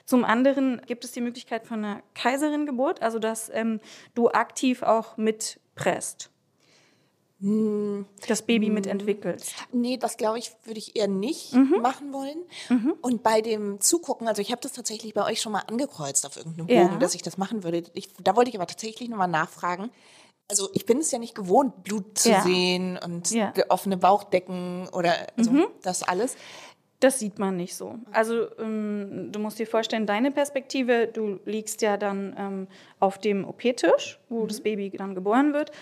[0.06, 3.80] zum anderen gibt es die Möglichkeit von einer Kaiserin-Geburt, also dass ähm,
[4.14, 6.30] du aktiv auch mitpresst.
[7.40, 8.06] Hm.
[8.28, 9.52] Das Baby mitentwickelst.
[9.70, 11.80] Nee, das glaube ich, würde ich eher nicht mhm.
[11.82, 12.38] machen wollen.
[12.70, 12.94] Mhm.
[13.02, 16.36] Und bei dem Zugucken, also ich habe das tatsächlich bei euch schon mal angekreuzt auf
[16.36, 16.98] irgendeinem Bogen, ja.
[16.98, 17.82] dass ich das machen würde.
[17.92, 19.90] Ich, da wollte ich aber tatsächlich nochmal nachfragen.
[20.48, 22.40] Also ich bin es ja nicht gewohnt, Blut zu ja.
[22.42, 23.52] sehen und ja.
[23.68, 25.66] offene Bauchdecken oder also mhm.
[25.82, 26.36] das alles.
[27.00, 27.96] Das sieht man nicht so.
[28.12, 32.68] Also ähm, du musst dir vorstellen, deine Perspektive, du liegst ja dann ähm,
[33.00, 34.48] auf dem OP-Tisch, wo mhm.
[34.48, 35.72] das Baby dann geboren wird.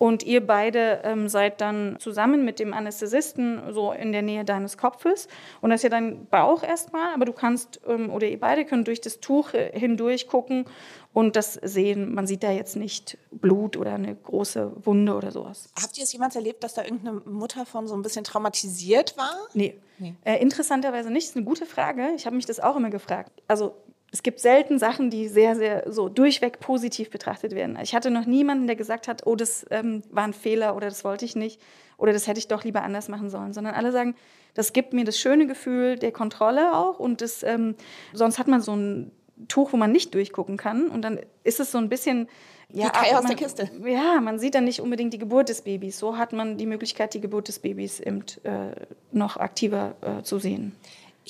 [0.00, 4.78] Und ihr beide ähm, seid dann zusammen mit dem Anästhesisten so in der Nähe deines
[4.78, 5.28] Kopfes.
[5.60, 8.86] Und das ist ja dein Bauch erstmal, aber du kannst, ähm, oder ihr beide könnt
[8.86, 10.64] durch das Tuch äh, hindurch gucken
[11.12, 12.14] und das sehen.
[12.14, 15.68] Man sieht da jetzt nicht Blut oder eine große Wunde oder sowas.
[15.80, 19.34] Habt ihr es jemals erlebt, dass da irgendeine Mutter von so ein bisschen traumatisiert war?
[19.54, 19.78] Nee.
[19.98, 20.14] nee.
[20.24, 21.26] Äh, interessanterweise nicht.
[21.26, 22.10] Das ist eine gute Frage.
[22.16, 23.32] Ich habe mich das auch immer gefragt.
[23.48, 23.74] Also
[24.12, 27.78] es gibt selten Sachen, die sehr, sehr so durchweg positiv betrachtet werden.
[27.82, 31.04] Ich hatte noch niemanden, der gesagt hat, oh, das ähm, war ein Fehler oder das
[31.04, 31.60] wollte ich nicht
[31.96, 34.16] oder das hätte ich doch lieber anders machen sollen, sondern alle sagen,
[34.54, 37.76] das gibt mir das schöne Gefühl der Kontrolle auch und das, ähm,
[38.12, 39.12] sonst hat man so ein
[39.48, 42.28] Tuch, wo man nicht durchgucken kann und dann ist es so ein bisschen
[42.72, 43.70] ja, Wie Kai aus der Kiste.
[43.84, 45.98] Ja, man sieht dann nicht unbedingt die Geburt des Babys.
[45.98, 48.70] So hat man die Möglichkeit, die Geburt des Babys eben, äh,
[49.12, 50.76] noch aktiver äh, zu sehen.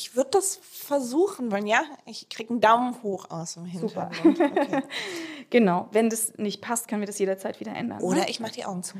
[0.00, 1.82] Ich würde das versuchen wollen, ja.
[2.06, 4.16] Ich kriege einen Daumen hoch aus dem Hintergrund.
[4.16, 4.50] Super.
[4.60, 4.82] Okay.
[5.50, 5.88] genau.
[5.92, 8.00] Wenn das nicht passt, können wir das jederzeit wieder ändern.
[8.00, 8.30] Oder ne?
[8.30, 8.94] ich mache die Augen zu.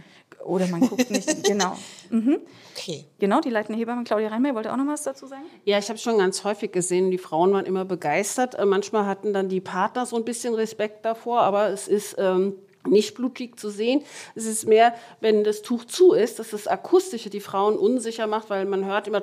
[0.44, 1.44] Oder man guckt nicht.
[1.44, 1.74] genau.
[2.10, 2.40] Mhm.
[2.76, 3.06] Okay.
[3.18, 5.44] Genau, die leitende Hebamme Claudia Reinmeier wollte auch noch was dazu sagen.
[5.64, 8.56] Ja, ich habe schon ganz häufig gesehen, die Frauen waren immer begeistert.
[8.56, 12.56] Äh, manchmal hatten dann die Partner so ein bisschen Respekt davor, aber es ist ähm,
[12.86, 14.02] nicht blutig zu sehen.
[14.34, 18.50] Es ist mehr, wenn das Tuch zu ist, dass das Akustische die Frauen unsicher macht,
[18.50, 19.20] weil man hört immer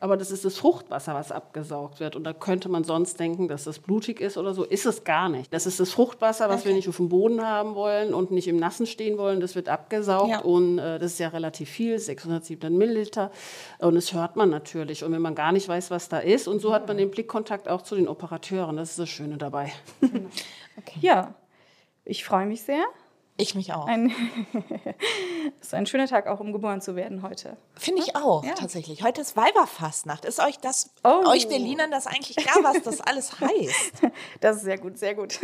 [0.00, 2.14] aber das ist das Fruchtwasser, was abgesaugt wird.
[2.14, 4.62] Und da könnte man sonst denken, dass das blutig ist oder so.
[4.62, 5.52] Ist es gar nicht.
[5.52, 6.68] Das ist das Fruchtwasser, was okay.
[6.68, 9.40] wir nicht auf dem Boden haben wollen und nicht im Nassen stehen wollen.
[9.40, 10.40] Das wird abgesaugt ja.
[10.40, 13.32] und äh, das ist ja relativ viel, 617 Milliliter.
[13.80, 15.02] Und das hört man natürlich.
[15.02, 17.68] Und wenn man gar nicht weiß, was da ist, und so hat man den Blickkontakt
[17.68, 18.76] auch zu den Operateuren.
[18.76, 19.72] Das ist das Schöne dabei.
[20.00, 20.98] okay.
[21.00, 21.34] Ja,
[22.08, 22.84] ich freue mich sehr.
[23.36, 23.86] Ich mich auch.
[23.86, 24.12] Ein,
[25.60, 27.56] ist ein schöner Tag auch, um geboren zu werden heute.
[27.74, 28.54] Finde ich auch, ja.
[28.54, 29.04] tatsächlich.
[29.04, 30.24] Heute ist Weiberfastnacht.
[30.24, 31.24] Ist euch das, oh.
[31.28, 34.02] euch Berlinern das eigentlich klar, was das alles heißt?
[34.40, 35.38] Das ist sehr gut, sehr gut.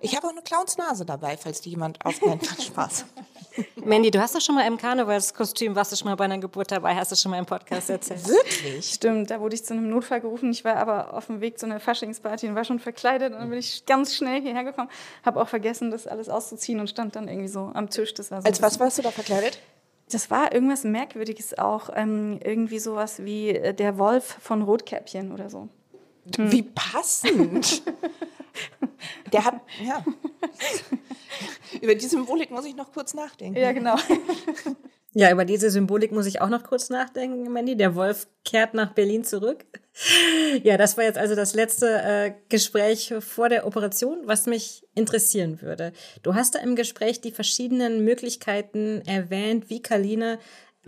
[0.00, 2.46] Ich habe auch eine Clownsnase dabei, falls die jemand aufnimmt.
[2.46, 3.06] Spaß.
[3.76, 6.70] Mandy, du hast doch schon mal im Karnevalskostüm, warst du schon mal bei einer Geburt
[6.70, 8.26] dabei, hast du schon mal im Podcast erzählt.
[8.26, 8.90] Wirklich?
[8.90, 10.50] Stimmt, da wurde ich zu einem Notfall gerufen.
[10.50, 13.32] Ich war aber auf dem Weg zu einer Faschingsparty und war schon verkleidet.
[13.32, 14.90] Und dann bin ich ganz schnell hierher gekommen,
[15.24, 18.14] habe auch vergessen, das alles auszuziehen und stand dann irgendwie so am Tisch.
[18.14, 19.58] Das war so Als was warst du da verkleidet?
[20.10, 21.90] Das war irgendwas Merkwürdiges auch.
[21.94, 25.68] Ähm, irgendwie sowas wie äh, der Wolf von Rotkäppchen oder so.
[26.36, 26.52] Hm.
[26.52, 27.82] Wie passend.
[29.32, 30.04] Der hat, ja.
[31.80, 33.58] Über die Symbolik muss ich noch kurz nachdenken.
[33.58, 33.96] Ja, genau.
[35.14, 37.76] Ja, über diese Symbolik muss ich auch noch kurz nachdenken, Mandy.
[37.76, 39.64] Der Wolf kehrt nach Berlin zurück.
[40.62, 45.60] Ja, das war jetzt also das letzte äh, Gespräch vor der Operation, was mich interessieren
[45.60, 45.92] würde.
[46.22, 50.38] Du hast da im Gespräch die verschiedenen Möglichkeiten erwähnt, wie Kaline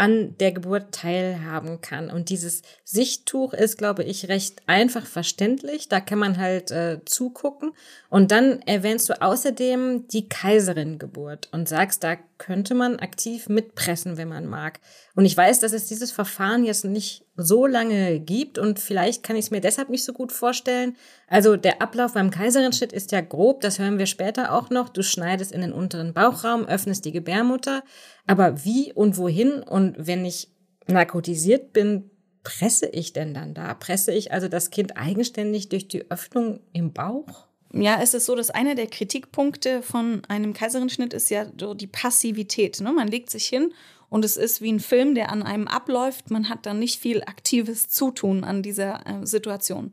[0.00, 2.10] an der Geburt teilhaben kann.
[2.10, 5.90] Und dieses Sichttuch ist, glaube ich, recht einfach verständlich.
[5.90, 7.72] Da kann man halt äh, zugucken.
[8.08, 14.28] Und dann erwähnst du außerdem die Kaiserin-Geburt und sagst, da könnte man aktiv mitpressen, wenn
[14.28, 14.80] man mag.
[15.16, 19.36] Und ich weiß, dass es dieses Verfahren jetzt nicht so lange gibt und vielleicht kann
[19.36, 20.96] ich es mir deshalb nicht so gut vorstellen.
[21.26, 24.88] Also der Ablauf beim Kaiserenschnitt ist ja grob, das hören wir später auch noch.
[24.88, 27.82] Du schneidest in den unteren Bauchraum, öffnest die Gebärmutter.
[28.26, 30.48] Aber wie und wohin und wenn ich
[30.86, 32.10] narkotisiert bin,
[32.42, 33.74] presse ich denn dann da?
[33.74, 37.46] Presse ich also das Kind eigenständig durch die Öffnung im Bauch?
[37.72, 41.86] Ja, es ist so, dass einer der Kritikpunkte von einem Kaiserenschnitt ist ja so die
[41.86, 42.80] Passivität.
[42.80, 42.92] Ne?
[42.92, 43.72] Man legt sich hin
[44.10, 46.30] und es ist wie ein Film, der an einem abläuft.
[46.30, 49.92] Man hat dann nicht viel aktives Zutun an dieser äh, Situation.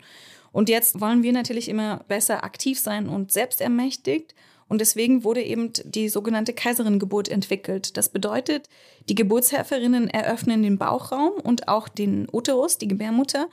[0.52, 4.34] Und jetzt wollen wir natürlich immer besser aktiv sein und selbstermächtigt.
[4.68, 7.96] Und deswegen wurde eben die sogenannte Kaiseringeburt entwickelt.
[7.96, 8.68] Das bedeutet,
[9.08, 13.48] die Geburtshelferinnen eröffnen den Bauchraum und auch den Uterus, die Gebärmutter.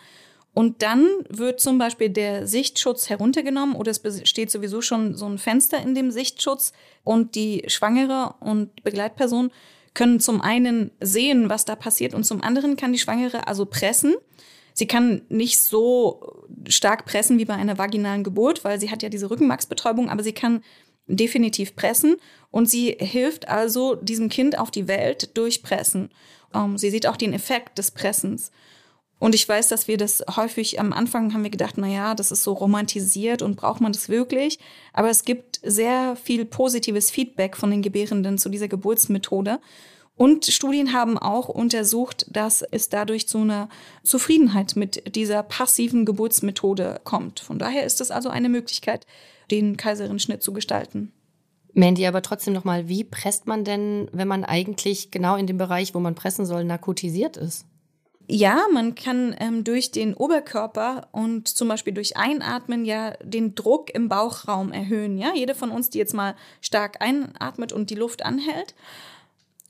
[0.55, 5.39] Und dann wird zum Beispiel der Sichtschutz heruntergenommen oder es besteht sowieso schon so ein
[5.39, 6.73] Fenster in dem Sichtschutz
[7.03, 9.51] und die Schwangere und Begleitperson
[9.95, 14.15] können zum einen sehen, was da passiert und zum anderen kann die Schwangere also pressen.
[14.73, 19.09] Sie kann nicht so stark pressen wie bei einer vaginalen Geburt, weil sie hat ja
[19.09, 20.63] diese Rückenmarksbetäubung, aber sie kann
[21.07, 22.17] definitiv pressen
[22.51, 26.11] und sie hilft also diesem Kind auf die Welt durch Pressen.
[26.55, 28.51] Ähm, sie sieht auch den Effekt des Pressens.
[29.19, 32.31] Und ich weiß, dass wir das häufig am Anfang haben wir gedacht, na ja, das
[32.31, 34.59] ist so romantisiert und braucht man das wirklich?
[34.93, 39.61] Aber es gibt sehr viel positives Feedback von den Gebärenden zu dieser Geburtsmethode.
[40.17, 43.69] Und Studien haben auch untersucht, dass es dadurch zu einer
[44.05, 47.41] Zufriedenheit mit dieser passiven Geburtsmethode kommt.
[47.41, 49.07] Von daher ist es also eine Möglichkeit,
[49.51, 51.13] den Kaiserenschnitt zu gestalten.
[51.73, 55.95] Mandy, aber trotzdem nochmal, wie presst man denn, wenn man eigentlich genau in dem Bereich,
[55.95, 57.67] wo man pressen soll, narkotisiert ist?
[58.27, 63.95] Ja, man kann ähm, durch den Oberkörper und zum Beispiel durch Einatmen ja den Druck
[63.95, 65.19] im Bauchraum erhöhen.
[65.19, 68.75] Ja, jede von uns, die jetzt mal stark einatmet und die Luft anhält,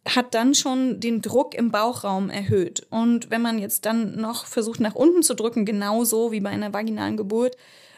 [0.09, 2.87] hat dann schon den Druck im Bauchraum erhöht.
[2.90, 6.73] Und wenn man jetzt dann noch versucht, nach unten zu drücken, genauso wie bei einer
[6.73, 7.57] vaginalen Geburt,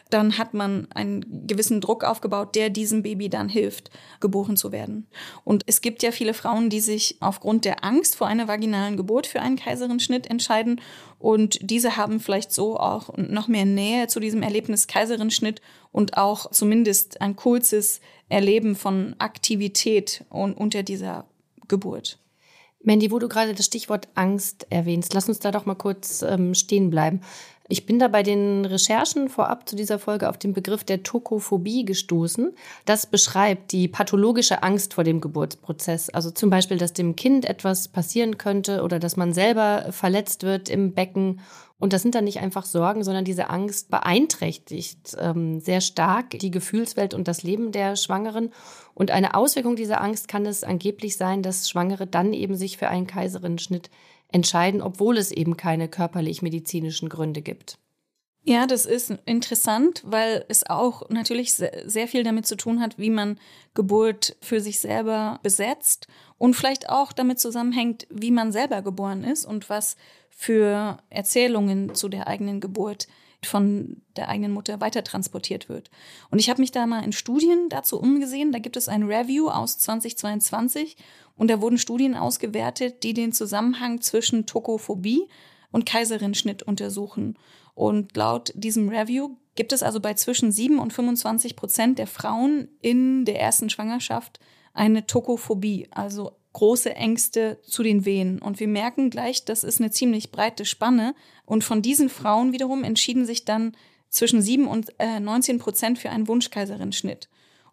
[0.09, 3.89] dann hat man einen gewissen Druck aufgebaut, der diesem Baby dann hilft,
[4.19, 5.07] geboren zu werden.
[5.43, 9.27] Und es gibt ja viele Frauen, die sich aufgrund der Angst vor einer vaginalen Geburt
[9.27, 10.81] für einen Kaiserschnitt entscheiden.
[11.19, 16.51] Und diese haben vielleicht so auch noch mehr Nähe zu diesem Erlebnis Kaiserschnitt und auch
[16.51, 21.25] zumindest ein kurzes Erleben von Aktivität unter dieser
[21.67, 22.19] Geburt.
[22.83, 26.53] Mandy, wo du gerade das Stichwort Angst erwähnst, lass uns da doch mal kurz ähm,
[26.53, 27.21] stehen bleiben.
[27.69, 31.83] Ich bin da bei den Recherchen vorab zu dieser Folge auf den Begriff der Tokophobie
[31.83, 32.53] gestoßen.
[32.85, 36.09] Das beschreibt die pathologische Angst vor dem Geburtsprozess.
[36.09, 40.69] Also zum Beispiel, dass dem Kind etwas passieren könnte oder dass man selber verletzt wird
[40.69, 41.41] im Becken
[41.79, 46.49] und das sind dann nicht einfach Sorgen, sondern diese Angst beeinträchtigt ähm, sehr stark die
[46.49, 48.51] Gefühlswelt und das Leben der Schwangeren.
[48.95, 52.87] Und eine Auswirkung dieser Angst kann es angeblich sein, dass Schwangere dann eben sich für
[52.87, 53.91] einen Kaiserinnenschnitt
[54.31, 57.77] entscheiden, obwohl es eben keine körperlich-medizinischen Gründe gibt.
[58.43, 63.09] Ja, das ist interessant, weil es auch natürlich sehr viel damit zu tun hat, wie
[63.09, 63.37] man
[63.73, 69.45] Geburt für sich selber besetzt und vielleicht auch damit zusammenhängt, wie man selber geboren ist
[69.45, 69.97] und was
[70.29, 73.07] für Erzählungen zu der eigenen Geburt
[73.43, 75.91] von der eigenen Mutter weitertransportiert wird.
[76.31, 78.51] Und ich habe mich da mal in Studien dazu umgesehen.
[78.51, 80.95] Da gibt es ein Review aus 2022
[81.37, 85.27] und da wurden Studien ausgewertet, die den Zusammenhang zwischen Tokophobie
[85.71, 87.37] und Kaiserschnitt untersuchen.
[87.75, 92.69] Und laut diesem Review gibt es also bei zwischen 7 und 25 Prozent der Frauen
[92.81, 94.39] in der ersten Schwangerschaft
[94.73, 98.39] eine Tokophobie, also große Ängste zu den Wehen.
[98.39, 101.13] Und wir merken gleich, das ist eine ziemlich breite Spanne.
[101.45, 103.75] Und von diesen Frauen wiederum entschieden sich dann
[104.09, 107.29] zwischen 7 und äh, 19 Prozent für einen Wunschkaiserinschnitt.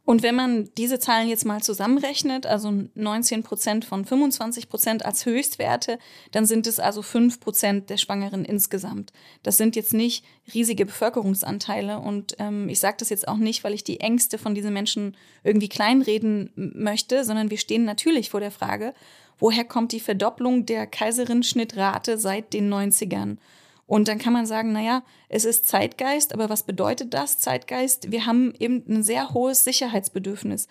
[0.07, 5.25] Und wenn man diese Zahlen jetzt mal zusammenrechnet, also 19 Prozent von 25 Prozent als
[5.25, 5.99] Höchstwerte,
[6.31, 9.13] dann sind es also 5 Prozent der Schwangeren insgesamt.
[9.43, 12.01] Das sind jetzt nicht riesige Bevölkerungsanteile.
[12.01, 15.17] Und ähm, ich sage das jetzt auch nicht, weil ich die Ängste von diesen Menschen
[15.43, 18.93] irgendwie kleinreden möchte, sondern wir stehen natürlich vor der Frage,
[19.39, 23.39] woher kommt die Verdopplung der Kaiserinschnittrate seit den 90ern?
[23.87, 28.11] Und dann kann man sagen, naja, es ist Zeitgeist, aber was bedeutet das Zeitgeist?
[28.11, 30.69] Wir haben eben ein sehr hohes Sicherheitsbedürfnis.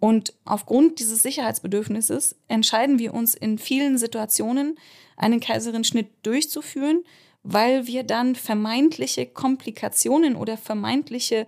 [0.00, 4.78] Und aufgrund dieses Sicherheitsbedürfnisses entscheiden wir uns in vielen Situationen,
[5.16, 7.04] einen Kaiserschnitt durchzuführen,
[7.42, 11.46] weil wir dann vermeintliche Komplikationen oder vermeintliche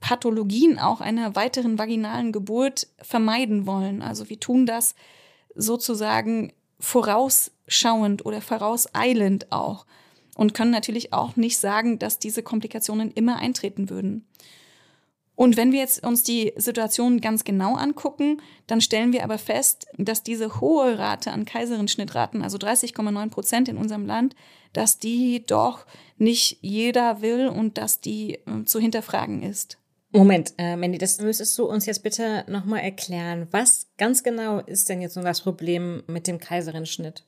[0.00, 4.02] Pathologien auch einer weiteren vaginalen Geburt vermeiden wollen.
[4.02, 4.94] Also wir tun das
[5.54, 9.86] sozusagen vorausschauend oder vorauseilend auch
[10.36, 14.26] und können natürlich auch nicht sagen, dass diese Komplikationen immer eintreten würden.
[15.36, 19.86] Und wenn wir jetzt uns die Situation ganz genau angucken, dann stellen wir aber fest,
[19.98, 24.36] dass diese hohe Rate an Kaiserschnittraten, also 30,9 Prozent in unserem Land,
[24.72, 25.86] dass die doch
[26.18, 29.78] nicht jeder will und dass die äh, zu hinterfragen ist.
[30.12, 33.48] Moment, äh, Mandy, das müsstest du uns jetzt bitte nochmal erklären.
[33.50, 37.24] Was ganz genau ist denn jetzt nun das Problem mit dem Kaiserschnitt?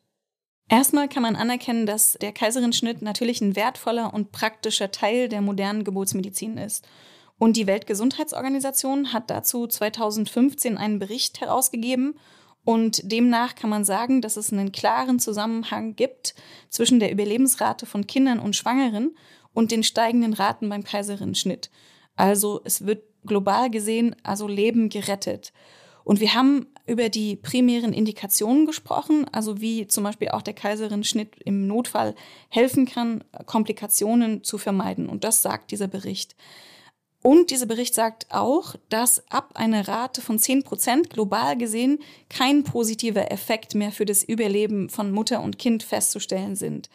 [0.69, 5.85] Erstmal kann man anerkennen, dass der Kaiserschnitt natürlich ein wertvoller und praktischer Teil der modernen
[5.85, 6.87] Geburtsmedizin ist.
[7.39, 12.19] Und die Weltgesundheitsorganisation hat dazu 2015 einen Bericht herausgegeben
[12.65, 16.35] und demnach kann man sagen, dass es einen klaren Zusammenhang gibt
[16.69, 19.17] zwischen der Überlebensrate von Kindern und Schwangeren
[19.53, 21.71] und den steigenden Raten beim Kaiserschnitt.
[22.17, 25.53] Also es wird global gesehen also Leben gerettet.
[26.07, 31.35] Und wir haben über die primären Indikationen gesprochen, also wie zum Beispiel auch der Kaiserschnitt
[31.45, 32.15] im Notfall
[32.49, 35.09] helfen kann, Komplikationen zu vermeiden.
[35.09, 36.37] Und das sagt dieser Bericht.
[37.23, 42.63] Und dieser Bericht sagt auch, dass ab einer Rate von 10 Prozent global gesehen kein
[42.63, 46.89] positiver Effekt mehr für das Überleben von Mutter und Kind festzustellen sind.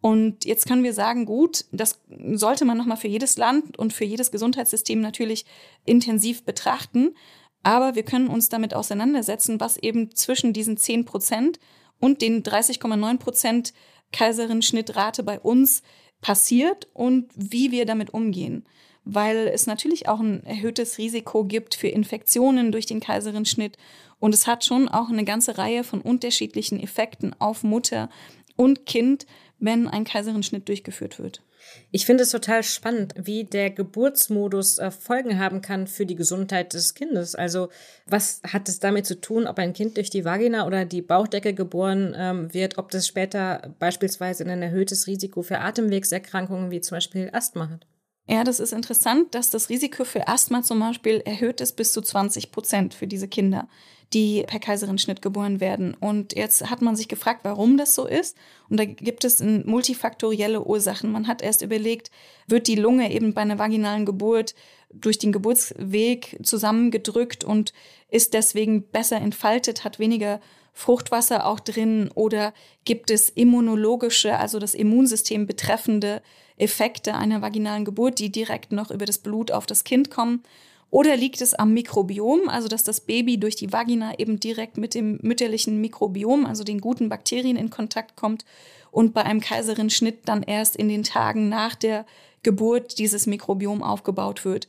[0.00, 2.00] Und jetzt können wir sagen, gut, das
[2.34, 5.46] sollte man nochmal für jedes Land und für jedes Gesundheitssystem natürlich
[5.84, 7.16] intensiv betrachten.
[7.62, 11.58] Aber wir können uns damit auseinandersetzen, was eben zwischen diesen 10 Prozent
[12.00, 13.72] und den 30,9 Prozent
[14.12, 15.82] Kaiserin-Schnittrate bei uns
[16.20, 18.64] passiert und wie wir damit umgehen.
[19.04, 23.76] Weil es natürlich auch ein erhöhtes Risiko gibt für Infektionen durch den Kaiserin-Schnitt
[24.18, 28.08] und es hat schon auch eine ganze Reihe von unterschiedlichen Effekten auf Mutter
[28.54, 29.26] und Kind,
[29.58, 31.42] wenn ein Kaiserin-Schnitt durchgeführt wird.
[31.90, 36.74] Ich finde es total spannend, wie der Geburtsmodus äh, Folgen haben kann für die Gesundheit
[36.74, 37.34] des Kindes.
[37.34, 37.68] Also
[38.06, 41.54] was hat es damit zu tun, ob ein Kind durch die Vagina oder die Bauchdecke
[41.54, 47.30] geboren ähm, wird, ob das später beispielsweise ein erhöhtes Risiko für Atemwegserkrankungen wie zum Beispiel
[47.32, 47.86] Asthma hat?
[48.32, 52.00] Ja, das ist interessant, dass das Risiko für Asthma zum Beispiel erhöht ist bis zu
[52.00, 53.68] 20 Prozent für diese Kinder
[54.12, 55.94] die per Kaiserschnitt geboren werden.
[55.98, 58.36] Und jetzt hat man sich gefragt, warum das so ist.
[58.68, 61.10] Und da gibt es multifaktorielle Ursachen.
[61.10, 62.10] Man hat erst überlegt,
[62.46, 64.54] wird die Lunge eben bei einer vaginalen Geburt
[64.92, 67.72] durch den Geburtsweg zusammengedrückt und
[68.10, 70.40] ist deswegen besser entfaltet, hat weniger
[70.72, 72.52] Fruchtwasser auch drin oder
[72.84, 76.22] gibt es immunologische, also das Immunsystem betreffende
[76.56, 80.42] Effekte einer vaginalen Geburt, die direkt noch über das Blut auf das Kind kommen.
[80.90, 84.94] Oder liegt es am Mikrobiom, also dass das Baby durch die Vagina eben direkt mit
[84.94, 88.44] dem mütterlichen Mikrobiom, also den guten Bakterien in Kontakt kommt
[88.90, 92.04] und bei einem Kaiserschnitt dann erst in den Tagen nach der
[92.42, 94.68] Geburt dieses Mikrobiom aufgebaut wird.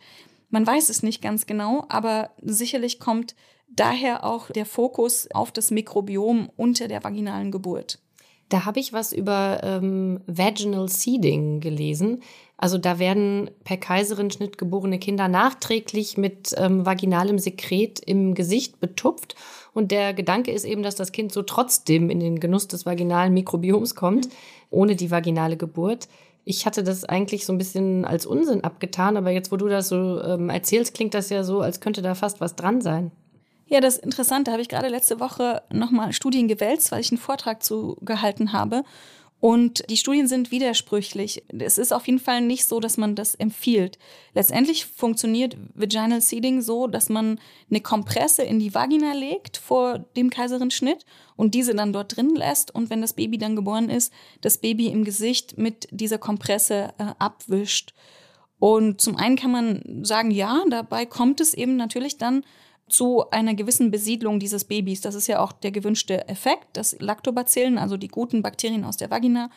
[0.49, 3.36] Man weiß es nicht ganz genau, aber sicherlich kommt
[3.76, 7.99] daher auch der Fokus auf das Mikrobiom unter der vaginalen Geburt.
[8.49, 12.21] Da habe ich was über ähm, Vaginal Seeding gelesen.
[12.57, 19.36] Also da werden per Kaiserenschnitt geborene Kinder nachträglich mit ähm, vaginalem Sekret im Gesicht betupft.
[19.74, 23.34] Und der Gedanke ist eben, dass das Kind so trotzdem in den Genuss des vaginalen
[23.34, 24.30] Mikrobioms kommt,
[24.69, 26.07] ohne die vaginale Geburt.
[26.45, 29.88] Ich hatte das eigentlich so ein bisschen als Unsinn abgetan, aber jetzt, wo du das
[29.88, 33.11] so ähm, erzählst, klingt das ja so, als könnte da fast was dran sein.
[33.66, 34.47] Ja, das ist interessant.
[34.47, 38.53] Da habe ich gerade letzte Woche nochmal Studien gewälzt, weil ich einen Vortrag zu gehalten
[38.53, 38.84] habe.
[39.43, 41.43] Und die Studien sind widersprüchlich.
[41.59, 43.99] Es ist auf jeden Fall nicht so, dass man das empfiehlt.
[44.34, 50.30] Letztendlich funktioniert Vaginal Seeding so, dass man eine Kompresse in die Vagina legt vor dem
[50.30, 51.03] Kaiserschnitt
[51.36, 52.74] und diese dann dort drin lässt.
[52.74, 57.07] Und wenn das Baby dann geboren ist, das Baby im Gesicht mit dieser Kompresse äh,
[57.20, 57.93] abwischt.
[58.59, 62.45] Und zum einen kann man sagen, ja, dabei kommt es eben natürlich dann
[62.90, 65.02] zu einer gewissen Besiedlung dieses Babys.
[65.02, 69.10] Das ist ja auch der gewünschte Effekt, dass Lactobacillen, also die guten Bakterien aus der
[69.10, 69.50] Vagina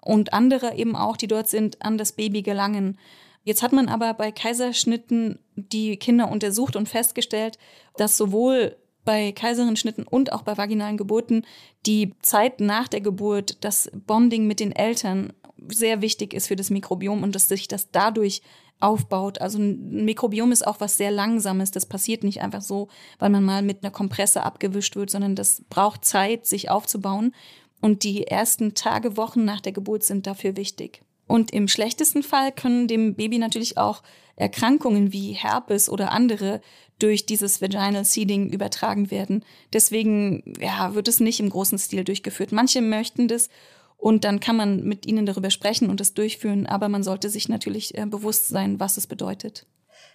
[0.00, 2.98] und andere eben auch, die dort sind, an das Baby gelangen.
[3.44, 7.58] Jetzt hat man aber bei Kaiserschnitten die Kinder untersucht und festgestellt,
[7.96, 8.76] dass sowohl
[9.10, 11.44] bei Kaiserschnitten und auch bei vaginalen Geburten
[11.84, 15.32] die Zeit nach der Geburt, das Bonding mit den Eltern
[15.66, 18.40] sehr wichtig ist für das Mikrobiom und dass sich das dadurch
[18.78, 19.40] aufbaut.
[19.40, 21.72] Also ein Mikrobiom ist auch was sehr Langsames.
[21.72, 22.86] Das passiert nicht einfach so,
[23.18, 27.34] weil man mal mit einer Kompresse abgewischt wird, sondern das braucht Zeit, sich aufzubauen.
[27.80, 31.02] Und die ersten Tage, Wochen nach der Geburt sind dafür wichtig.
[31.26, 34.04] Und im schlechtesten Fall können dem Baby natürlich auch
[34.36, 36.60] Erkrankungen wie Herpes oder andere
[37.02, 39.44] durch dieses Vaginal Seeding übertragen werden.
[39.72, 42.52] Deswegen ja, wird es nicht im großen Stil durchgeführt.
[42.52, 43.48] Manche möchten das
[43.96, 47.48] und dann kann man mit ihnen darüber sprechen und es durchführen, aber man sollte sich
[47.48, 49.66] natürlich äh, bewusst sein, was es bedeutet.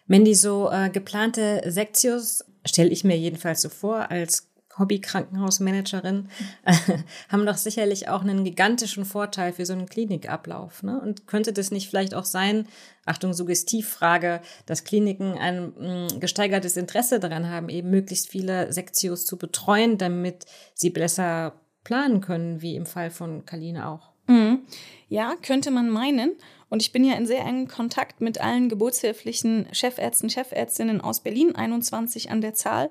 [0.07, 4.47] Mandy, so äh, geplante Sektios stelle ich mir jedenfalls so vor als
[4.77, 6.29] Hobby-Krankenhausmanagerin,
[6.65, 6.73] äh,
[7.29, 10.83] haben doch sicherlich auch einen gigantischen Vorteil für so einen Klinikablauf.
[10.83, 10.99] Ne?
[10.99, 12.67] Und könnte das nicht vielleicht auch sein,
[13.05, 19.25] Achtung, Suggestivfrage, dass Kliniken ein mh, mm, gesteigertes Interesse daran haben, eben möglichst viele Sektios
[19.25, 21.53] zu betreuen, damit sie besser
[21.83, 24.11] planen können, wie im Fall von Kaline auch.
[24.27, 24.61] Mhm.
[25.07, 26.31] Ja, könnte man meinen.
[26.69, 31.55] Und ich bin ja in sehr engem Kontakt mit allen geburtshilflichen Chefärzten, Chefärztinnen aus Berlin,
[31.55, 32.89] 21 an der Zahl.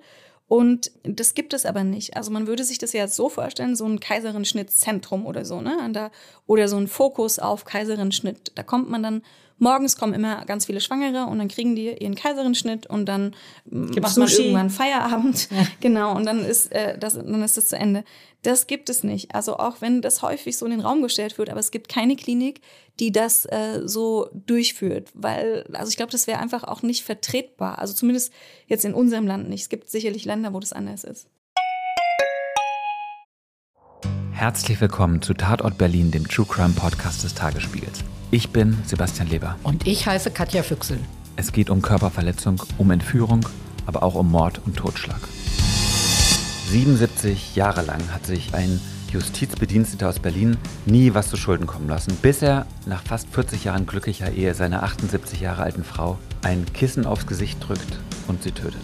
[0.54, 2.16] Und das gibt es aber nicht.
[2.16, 6.10] Also man würde sich das ja so vorstellen, so ein Kaiserschnittzentrum oder so, ne?
[6.46, 8.52] Oder so ein Fokus auf Kaiserschnitt.
[8.54, 9.22] Da kommt man dann
[9.58, 13.34] morgens kommen immer ganz viele Schwangere und dann kriegen die ihren Kaiserschnitt und dann
[13.64, 14.42] Gibt's macht man Sushi?
[14.42, 15.48] irgendwann Feierabend.
[15.50, 15.66] Ja.
[15.80, 18.04] Genau, und dann ist, äh, das, dann ist das zu Ende.
[18.42, 19.34] Das gibt es nicht.
[19.34, 22.16] Also auch wenn das häufig so in den Raum gestellt wird, aber es gibt keine
[22.16, 22.60] Klinik,
[23.00, 25.10] die das äh, so durchführt.
[25.14, 27.78] Weil, also ich glaube, das wäre einfach auch nicht vertretbar.
[27.78, 28.32] Also zumindest
[28.66, 29.62] jetzt in unserem Land nicht.
[29.62, 31.28] Es gibt sicherlich Länder, wo das anders ist.
[34.32, 38.04] Herzlich willkommen zu Tatort Berlin, dem True Crime Podcast des Tagesspiegels.
[38.34, 39.54] Ich bin Sebastian Leber.
[39.62, 40.98] Und ich heiße Katja Füchsel.
[41.36, 43.46] Es geht um Körperverletzung, um Entführung,
[43.86, 45.20] aber auch um Mord und Totschlag.
[46.68, 48.80] 77 Jahre lang hat sich ein
[49.12, 53.86] Justizbediensteter aus Berlin nie was zu Schulden kommen lassen, bis er nach fast 40 Jahren
[53.86, 58.82] glücklicher Ehe seiner 78 Jahre alten Frau ein Kissen aufs Gesicht drückt und sie tötet.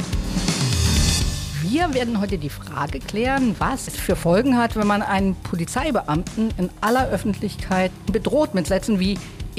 [1.63, 6.55] Wir werden heute die Frage klären, was es für Folgen hat, wenn man einen Polizeibeamten
[6.57, 9.19] in aller Öffentlichkeit bedroht mit Sätzen wie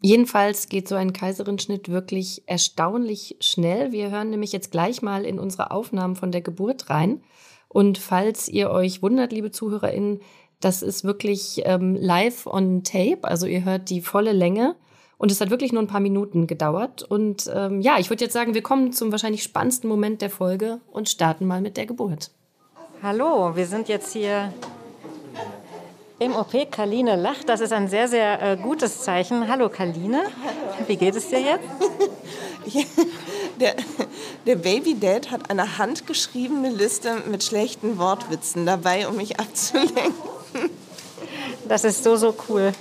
[0.00, 3.92] Jedenfalls geht so ein Kaiserschnitt wirklich erstaunlich schnell.
[3.92, 7.22] Wir hören nämlich jetzt gleich mal in unsere Aufnahmen von der Geburt rein.
[7.68, 10.20] Und falls ihr euch wundert, liebe ZuhörerInnen,
[10.60, 13.20] das ist wirklich ähm, live on tape.
[13.22, 14.76] Also ihr hört die volle Länge.
[15.18, 17.02] Und es hat wirklich nur ein paar Minuten gedauert.
[17.02, 20.80] Und ähm, ja, ich würde jetzt sagen, wir kommen zum wahrscheinlich spannendsten Moment der Folge
[20.92, 22.30] und starten mal mit der Geburt.
[23.02, 24.52] Hallo, wir sind jetzt hier
[26.18, 26.70] im OP.
[26.70, 27.48] Kaline lacht.
[27.48, 29.48] Das ist ein sehr, sehr äh, gutes Zeichen.
[29.48, 30.22] Hallo Kaline.
[30.86, 31.68] Wie geht es dir jetzt?
[33.60, 33.74] Der,
[34.44, 40.12] der Baby Dad hat eine handgeschriebene Liste mit schlechten Wortwitzen dabei, um mich abzulenken.
[41.66, 42.72] Das ist so, so cool.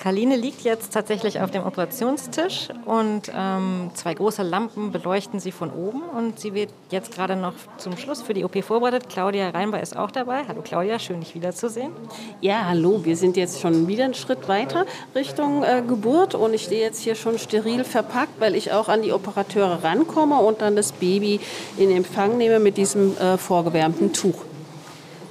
[0.00, 5.70] Kaline liegt jetzt tatsächlich auf dem Operationstisch und ähm, zwei große Lampen beleuchten sie von
[5.70, 9.10] oben und sie wird jetzt gerade noch zum Schluss für die OP vorbereitet.
[9.10, 10.44] Claudia Reinbar ist auch dabei.
[10.48, 11.92] Hallo Claudia, schön dich wiederzusehen.
[12.40, 16.62] Ja, hallo, wir sind jetzt schon wieder einen Schritt weiter Richtung äh, Geburt und ich
[16.62, 20.76] stehe jetzt hier schon steril verpackt, weil ich auch an die Operateure rankomme und dann
[20.76, 21.40] das Baby
[21.76, 24.49] in Empfang nehme mit diesem äh, vorgewärmten Tuch.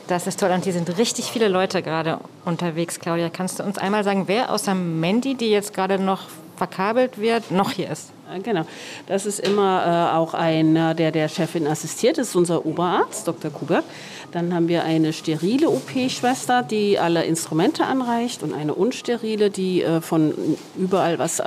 [0.10, 3.00] Das ist toll und hier sind richtig viele Leute gerade unterwegs.
[3.00, 6.22] Claudia, kannst du uns einmal sagen, wer außer Mandy, die jetzt gerade noch
[6.58, 8.12] verkabelt wird, noch hier ist?
[8.44, 8.64] Genau,
[9.08, 13.50] das ist immer äh, auch einer, der der Chefin assistiert, das ist unser Oberarzt, Dr.
[13.50, 13.84] Kuber.
[14.32, 20.02] Dann haben wir eine sterile OP-Schwester, die alle Instrumente anreicht und eine unsterile, die äh,
[20.02, 20.34] von
[20.78, 21.44] überall was äh,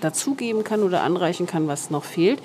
[0.00, 2.40] dazugeben kann oder anreichen kann, was noch fehlt.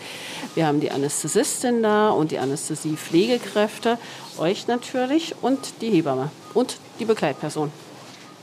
[0.56, 3.98] Wir haben die Anästhesistin da und die Anästhesie-Pflegekräfte,
[4.40, 7.72] euch natürlich und die Hebamme und die Begleitperson.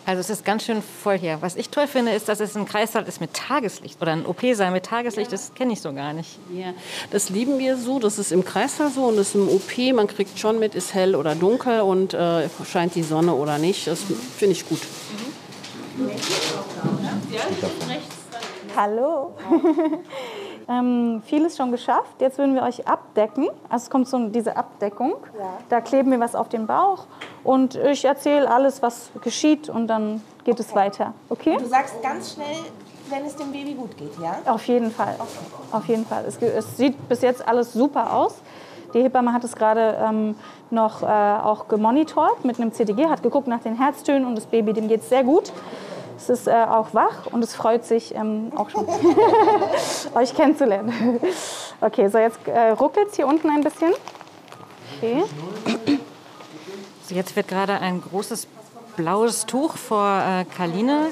[0.06, 1.38] Also es ist ganz schön voll hier.
[1.40, 4.70] Was ich toll finde, ist, dass es ein Kreissaal ist mit Tageslicht oder ein OP-Saal
[4.70, 5.32] mit Tageslicht.
[5.32, 6.38] Das kenne ich so gar nicht.
[6.52, 6.72] Ja,
[7.10, 7.98] das lieben wir so.
[7.98, 9.76] Das ist im Kreissaal so und das ist im OP.
[9.94, 13.86] Man kriegt schon mit, ist hell oder dunkel und äh, scheint die Sonne oder nicht.
[13.86, 14.00] Das
[14.36, 14.80] finde ich gut.
[15.98, 16.10] Mhm.
[18.76, 19.36] Hallo.
[20.70, 22.20] ähm, vieles schon geschafft.
[22.20, 23.48] Jetzt würden wir euch abdecken.
[23.68, 25.16] Also es kommt so diese Abdeckung.
[25.36, 25.58] Ja.
[25.68, 27.06] Da kleben wir was auf den Bauch
[27.42, 31.12] und ich erzähle alles, was geschieht und dann geht es weiter.
[31.28, 31.56] Okay?
[31.58, 32.56] Du sagst ganz schnell,
[33.10, 34.38] wenn es dem Baby gut geht, ja?
[34.46, 35.16] Auf jeden Fall.
[35.18, 35.28] Okay.
[35.72, 36.24] Auf jeden Fall.
[36.26, 38.36] Es, es, sieht bis jetzt alles super aus.
[38.94, 40.36] Die Hebamme hat es gerade ähm,
[40.70, 44.72] noch äh, auch gemonitort mit einem CTG, hat geguckt nach den Herztönen und das Baby,
[44.72, 45.52] dem geht es sehr gut.
[46.20, 48.86] Es ist äh, auch wach und es freut sich ähm, auch schon,
[50.14, 51.20] euch kennenzulernen.
[51.82, 53.94] Okay, so jetzt äh, ruckelt es hier unten ein bisschen.
[54.98, 55.24] Okay.
[57.08, 58.48] So, jetzt wird gerade ein großes
[58.96, 61.06] blaues Tuch vor äh, Kaline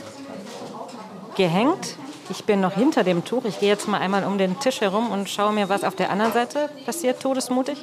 [1.37, 1.97] gehängt.
[2.29, 3.47] Ich bin noch hinter dem Tuch.
[3.47, 6.11] Ich gehe jetzt mal einmal um den Tisch herum und schaue mir, was auf der
[6.11, 7.83] anderen Seite passiert, todesmutig.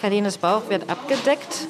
[0.00, 1.68] Kalines Bauch wird abgedeckt.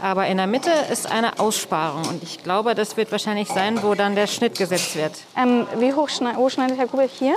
[0.00, 3.94] Aber in der Mitte ist eine Aussparung und ich glaube, das wird wahrscheinlich sein, wo
[3.94, 5.12] dann der Schnitt gesetzt wird.
[5.36, 7.36] Ähm, wie hoch, hoch schneidet Herr Kubel hier?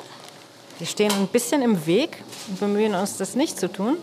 [0.77, 3.97] Wir stehen ein bisschen im Weg und bemühen uns, das nicht zu tun.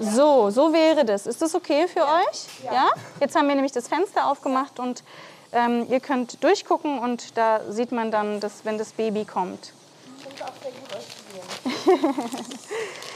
[0.00, 1.26] So, so wäre das.
[1.26, 2.46] Ist das okay für euch?
[2.64, 2.72] Ja.
[2.72, 2.90] ja?
[3.20, 5.02] Jetzt haben wir nämlich das Fenster aufgemacht und
[5.52, 9.72] ähm, ihr könnt durchgucken und da sieht man dann, dass, wenn das Baby kommt.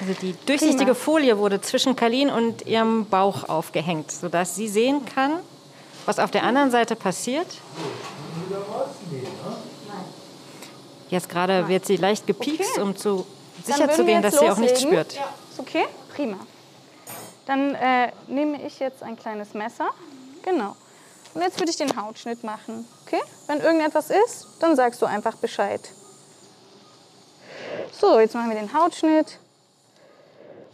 [0.00, 0.94] Also die durchsichtige.
[0.94, 5.38] Folie wurde zwischen Kalin und ihrem Bauch aufgehängt, sodass sie sehen kann,
[6.06, 7.46] was auf der anderen Seite passiert.
[11.08, 12.80] Jetzt gerade wird sie leicht gepiekst, okay.
[12.80, 13.26] um zu
[13.64, 14.54] sicher zu gehen, dass loslegen.
[14.54, 15.14] sie auch nichts spürt.
[15.14, 15.32] Ja.
[15.50, 15.84] Ist okay?
[16.14, 16.38] Prima.
[17.46, 19.90] Dann äh, nehme ich jetzt ein kleines Messer.
[20.42, 20.76] Genau.
[21.34, 22.86] Und jetzt würde ich den Hautschnitt machen.
[23.06, 23.20] Okay?
[23.46, 25.80] Wenn irgendetwas ist, dann sagst du einfach Bescheid.
[27.92, 29.38] So, jetzt machen wir den Hautschnitt.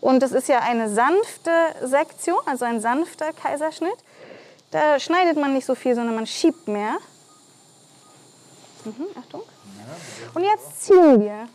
[0.01, 1.51] Und das ist ja eine sanfte
[1.83, 3.97] Sektion, also ein sanfter Kaiserschnitt.
[4.71, 6.99] Da schneidet man nicht so viel, sondern man schiebt mehr.
[8.85, 9.43] Mhm, Achtung.
[10.35, 11.49] Und jetzt ziehen wir.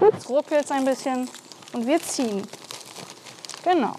[0.00, 1.30] Jetzt ruckelt es ein bisschen
[1.72, 2.46] und wir ziehen.
[3.62, 3.94] Genau.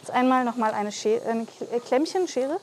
[0.00, 1.46] Jetzt einmal noch mal eine, Schere, eine
[1.80, 2.58] Klemmchen, Schere.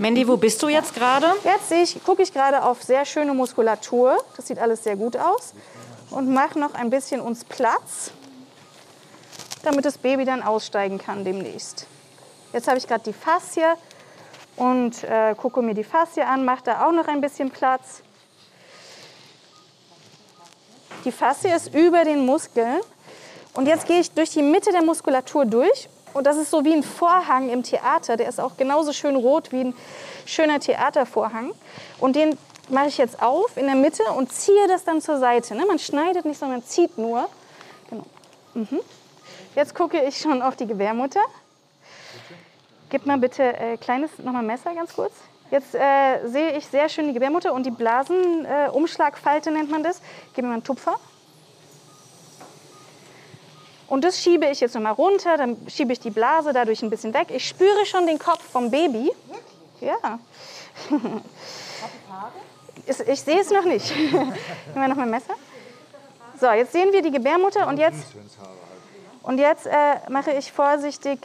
[0.00, 1.26] Mandy, wo bist du jetzt gerade?
[1.44, 4.16] Jetzt ich, gucke ich gerade auf sehr schöne Muskulatur.
[4.34, 5.52] Das sieht alles sehr gut aus.
[6.08, 8.10] Und mache noch ein bisschen uns Platz,
[9.62, 11.86] damit das Baby dann aussteigen kann demnächst.
[12.54, 13.74] Jetzt habe ich gerade die Faszie
[14.56, 18.02] und äh, gucke mir die Faszie an, mache da auch noch ein bisschen Platz.
[21.04, 22.80] Die Faszie ist über den Muskeln.
[23.52, 26.72] Und jetzt gehe ich durch die Mitte der Muskulatur durch Und das ist so wie
[26.72, 28.16] ein Vorhang im Theater.
[28.16, 29.74] Der ist auch genauso schön rot wie ein
[30.26, 31.52] schöner Theatervorhang.
[31.98, 32.36] Und den
[32.68, 35.54] mache ich jetzt auf in der Mitte und ziehe das dann zur Seite.
[35.54, 35.64] Ne?
[35.66, 37.28] Man schneidet nicht, sondern zieht nur.
[37.88, 38.04] Genau.
[38.54, 38.80] Mhm.
[39.54, 41.20] Jetzt gucke ich schon auf die Gebärmutter.
[42.88, 45.12] Gib mal bitte äh, kleines nochmal Messer ganz kurz.
[45.50, 50.00] Jetzt äh, sehe ich sehr schön die Gebärmutter und die Blasenumschlagfalte äh, nennt man das.
[50.34, 50.98] Gib mir mal einen Tupfer.
[53.90, 57.12] Und das schiebe ich jetzt nochmal runter, dann schiebe ich die Blase dadurch ein bisschen
[57.12, 57.26] weg.
[57.30, 59.10] Ich spüre schon den Kopf vom Baby.
[59.80, 60.18] Ja.
[62.86, 63.94] Ich, ich sehe es noch nicht.
[64.12, 64.34] Nehmen
[64.74, 65.34] wir noch mal ein Messer.
[66.40, 68.04] So, jetzt sehen wir die Gebärmutter und jetzt,
[69.22, 71.18] und jetzt äh, mache ich vorsichtig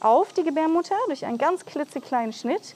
[0.00, 2.74] auf die Gebärmutter durch einen ganz klitzekleinen Schnitt.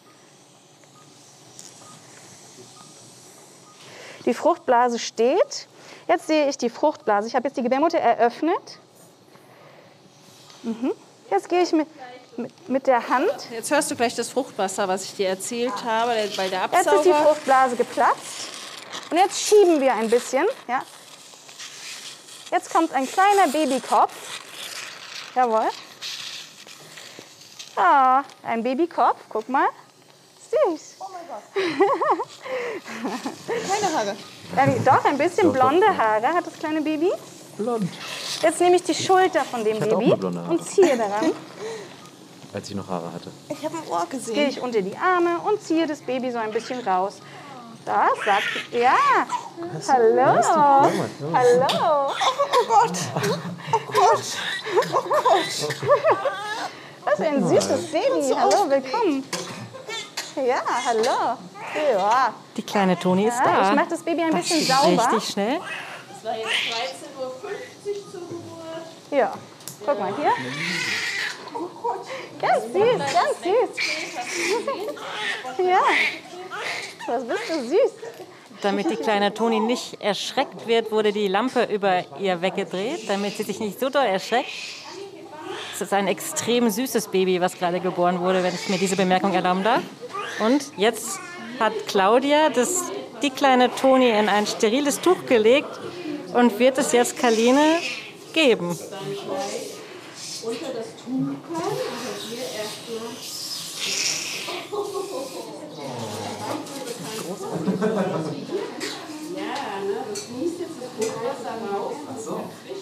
[4.26, 5.66] Die Fruchtblase steht.
[6.09, 7.28] Jetzt sehe ich die Fruchtblase.
[7.28, 8.78] Ich habe jetzt die Gebärmutter eröffnet.
[10.62, 10.92] Mhm.
[11.30, 11.88] Jetzt gehe ich mit,
[12.68, 13.48] mit, der Hand.
[13.50, 16.96] Jetzt hörst du gleich das Fruchtwasser, was ich dir erzählt habe, bei der Absauger.
[16.96, 18.48] Jetzt ist die Fruchtblase geplatzt.
[19.11, 20.46] Und jetzt schieben wir ein bisschen.
[20.68, 20.82] Ja.
[22.50, 24.12] Jetzt kommt ein kleiner Babykopf.
[25.34, 25.68] Jawohl.
[27.76, 29.18] Ah, ein Babykopf.
[29.30, 29.68] Guck mal.
[30.53, 30.96] Süß.
[31.00, 31.42] Oh mein Gott.
[33.46, 34.16] Keine Haare.
[34.57, 37.11] Äh, doch, ein bisschen blonde Haare hat das kleine Baby.
[37.57, 37.90] Blond.
[38.42, 41.32] Jetzt nehme ich die Schulter von dem Baby und ziehe daran.
[42.55, 43.30] Als ich noch Haare hatte.
[43.48, 44.48] Ich habe ein Ohr Gehe gesehen.
[44.50, 47.14] ich unter die Arme und ziehe das Baby so ein bisschen raus.
[47.86, 48.94] Das sagt, ja.
[49.88, 50.40] Hallo.
[51.32, 52.12] Hallo.
[52.12, 52.98] Oh Gott.
[57.05, 58.34] Was für ein süßes Baby.
[58.36, 59.24] Hallo, willkommen.
[60.36, 61.36] Ja, hallo.
[61.92, 62.34] Ja.
[62.56, 63.74] Die kleine Toni ist Ja, ich da.
[63.74, 65.02] mache das Baby ein Das bisschen sauber.
[65.12, 65.60] Richtig schnell.
[66.18, 68.86] Es war jetzt 13.50 Uhr zur Geburt.
[69.10, 69.32] Ja,
[69.84, 70.32] guck mal hier.
[72.40, 73.86] Ganz süß, ganz süß.
[75.68, 75.80] Ja,
[77.06, 77.92] was bist du süß.
[78.62, 83.42] Damit die kleine Toni nicht erschreckt wird, wurde die Lampe über ihr weggedreht, damit sie
[83.42, 84.48] sich nicht so doll erschreckt.
[85.74, 89.34] Es ist ein extrem süßes Baby, was gerade geboren wurde, wenn ich mir diese Bemerkung
[89.34, 89.82] erlauben darf.
[90.40, 91.18] Und jetzt
[91.58, 92.90] hat Claudia das,
[93.22, 95.68] die kleine Toni in ein steriles Tuch gelegt
[96.34, 97.78] und wird es jetzt Kaline
[98.32, 98.78] geben.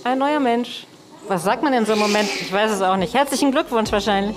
[0.05, 0.87] Ein neuer Mensch.
[1.29, 2.29] Was sagt man in so einem Moment?
[2.41, 3.15] Ich weiß es auch nicht.
[3.15, 4.37] Herzlichen Glückwunsch wahrscheinlich.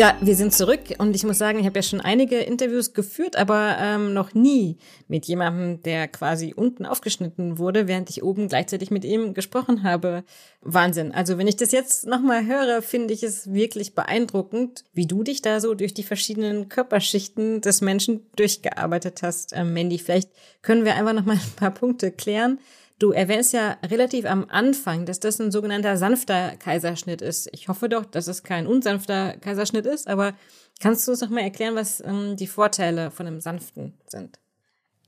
[0.00, 3.36] Ja, wir sind zurück und ich muss sagen, ich habe ja schon einige Interviews geführt,
[3.36, 4.78] aber ähm, noch nie
[5.08, 10.24] mit jemandem, der quasi unten aufgeschnitten wurde, während ich oben gleichzeitig mit ihm gesprochen habe.
[10.62, 11.12] Wahnsinn.
[11.12, 15.42] Also wenn ich das jetzt nochmal höre, finde ich es wirklich beeindruckend, wie du dich
[15.42, 19.52] da so durch die verschiedenen Körperschichten des Menschen durchgearbeitet hast.
[19.54, 20.30] Ähm, Mandy, vielleicht
[20.62, 22.58] können wir einfach nochmal ein paar Punkte klären.
[23.00, 27.48] Du erwähnst ja relativ am Anfang, dass das ein sogenannter sanfter Kaiserschnitt ist.
[27.52, 30.34] Ich hoffe doch, dass es kein unsanfter Kaiserschnitt ist, aber
[30.80, 34.38] kannst du uns noch mal erklären, was ähm, die Vorteile von einem sanften sind?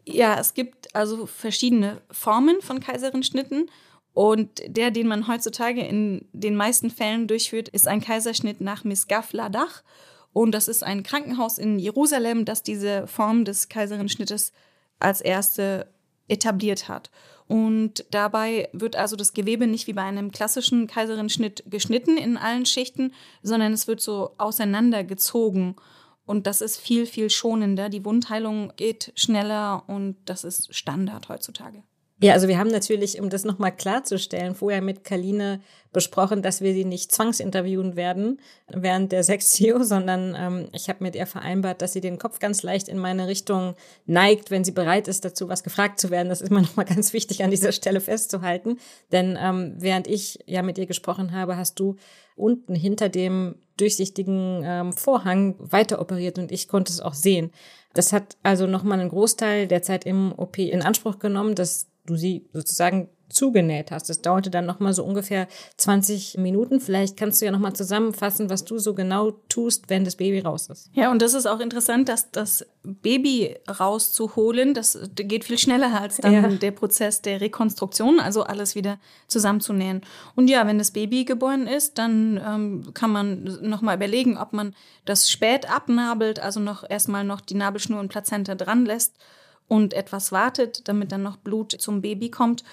[0.06, 3.70] Ja, es gibt also verschiedene Formen von Kaiserschnitten.
[4.14, 9.34] Und der, den man heutzutage in den meisten Fällen durchführt, ist ein Kaiserschnitt nach Misgaf
[9.34, 9.82] Ladach.
[10.32, 14.52] Und das ist ein Krankenhaus in Jerusalem, das diese Form des Kaiserschnittes
[14.98, 15.92] als erste
[16.28, 17.10] etabliert hat.
[17.52, 22.64] Und dabei wird also das Gewebe nicht wie bei einem klassischen Kaiserschnitt geschnitten in allen
[22.64, 25.76] Schichten, sondern es wird so auseinandergezogen.
[26.24, 27.90] Und das ist viel, viel schonender.
[27.90, 31.82] Die Wundheilung geht schneller und das ist Standard heutzutage.
[32.22, 35.60] Ja, also wir haben natürlich, um das nochmal klarzustellen, vorher mit Kaline
[35.92, 41.16] besprochen, dass wir sie nicht zwangsinterviewen werden während der Sextio, sondern ähm, ich habe mit
[41.16, 43.74] ihr vereinbart, dass sie den Kopf ganz leicht in meine Richtung
[44.06, 46.28] neigt, wenn sie bereit ist, dazu was gefragt zu werden.
[46.28, 48.78] Das ist mir nochmal ganz wichtig an dieser Stelle festzuhalten.
[49.10, 51.96] Denn ähm, während ich ja mit ihr gesprochen habe, hast du
[52.36, 57.50] unten hinter dem durchsichtigen ähm, Vorhang weiter operiert und ich konnte es auch sehen.
[57.94, 62.16] Das hat also nochmal einen Großteil der Zeit im OP in Anspruch genommen, dass du
[62.16, 64.08] sie sozusagen zugenäht hast.
[64.10, 65.48] Das dauerte dann nochmal so ungefähr
[65.78, 66.80] 20 Minuten.
[66.80, 70.68] Vielleicht kannst du ja nochmal zusammenfassen, was du so genau tust, wenn das Baby raus
[70.68, 70.90] ist.
[70.92, 76.18] Ja, und das ist auch interessant, dass das Baby rauszuholen, das geht viel schneller als
[76.18, 76.48] dann Ja.
[76.48, 78.98] der Prozess der Rekonstruktion, also alles wieder
[79.28, 80.02] zusammenzunähen.
[80.34, 84.74] Und ja, wenn das Baby geboren ist, dann ähm, kann man nochmal überlegen, ob man
[85.04, 89.16] das spät abnabelt, also noch erstmal noch die Nabelschnur und Plazenta dran lässt
[89.68, 92.64] und etwas wartet, damit dann noch Blut zum Baby kommt.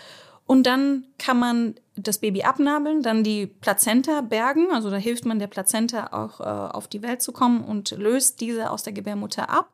[0.45, 4.71] Und dann kann man das Baby abnabeln, dann die Plazenta bergen.
[4.71, 8.41] Also da hilft man der Plazenta auch äh, auf die Welt zu kommen und löst
[8.41, 9.71] diese aus der Gebärmutter ab.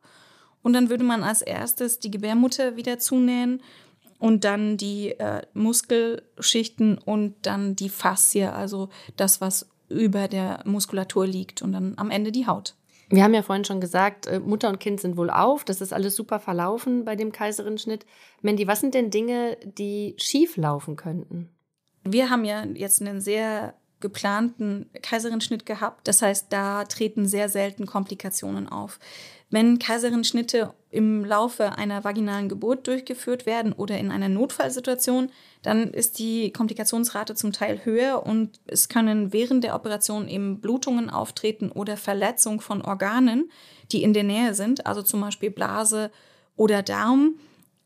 [0.62, 3.62] Und dann würde man als erstes die Gebärmutter wieder zunähen
[4.18, 11.26] und dann die äh, Muskelschichten und dann die Faszie, also das, was über der Muskulatur
[11.26, 12.74] liegt und dann am Ende die Haut.
[13.08, 15.64] Wir haben ja vorhin schon gesagt, äh, Mutter und Kind sind wohl auf.
[15.64, 18.04] Das ist alles super verlaufen bei dem Kaiserschnitt.
[18.42, 21.50] Mandy, was sind denn Dinge, die schief laufen könnten?
[22.02, 26.06] Wir haben ja jetzt einen sehr geplanten Kaiserschnitt gehabt.
[26.06, 28.98] Das heißt, da treten sehr selten Komplikationen auf.
[29.48, 35.30] Wenn Kaiserschnitte im Laufe einer vaginalen Geburt durchgeführt werden oder in einer Notfallsituation,
[35.62, 41.10] dann ist die Komplikationsrate zum Teil höher und es können während der Operation eben Blutungen
[41.10, 43.50] auftreten oder Verletzung von Organen,
[43.92, 46.10] die in der Nähe sind, also zum Beispiel Blase
[46.56, 47.36] oder Darm.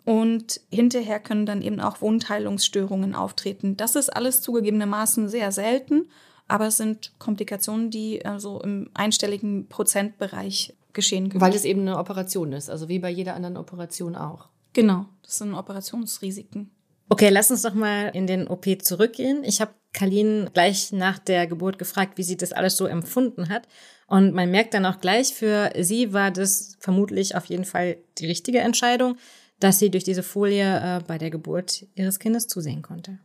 [0.06, 3.76] Und hinterher können dann eben auch Wundheilungsstörungen auftreten.
[3.76, 6.08] Das ist alles zugegebenermaßen sehr selten,
[6.48, 11.40] aber es sind Komplikationen, die also im einstelligen Prozentbereich geschehen können.
[11.40, 14.48] Weil es eben eine Operation ist, also wie bei jeder anderen Operation auch.
[14.72, 16.70] Genau, das sind Operationsrisiken.
[17.08, 19.42] Okay, lass uns doch mal in den OP zurückgehen.
[19.42, 23.66] Ich habe Kalin gleich nach der Geburt gefragt, wie sie das alles so empfunden hat.
[24.06, 28.26] Und man merkt dann auch gleich, für sie war das vermutlich auf jeden Fall die
[28.26, 29.16] richtige Entscheidung,
[29.58, 33.18] dass sie durch diese Folie äh, bei der Geburt ihres Kindes zusehen konnte.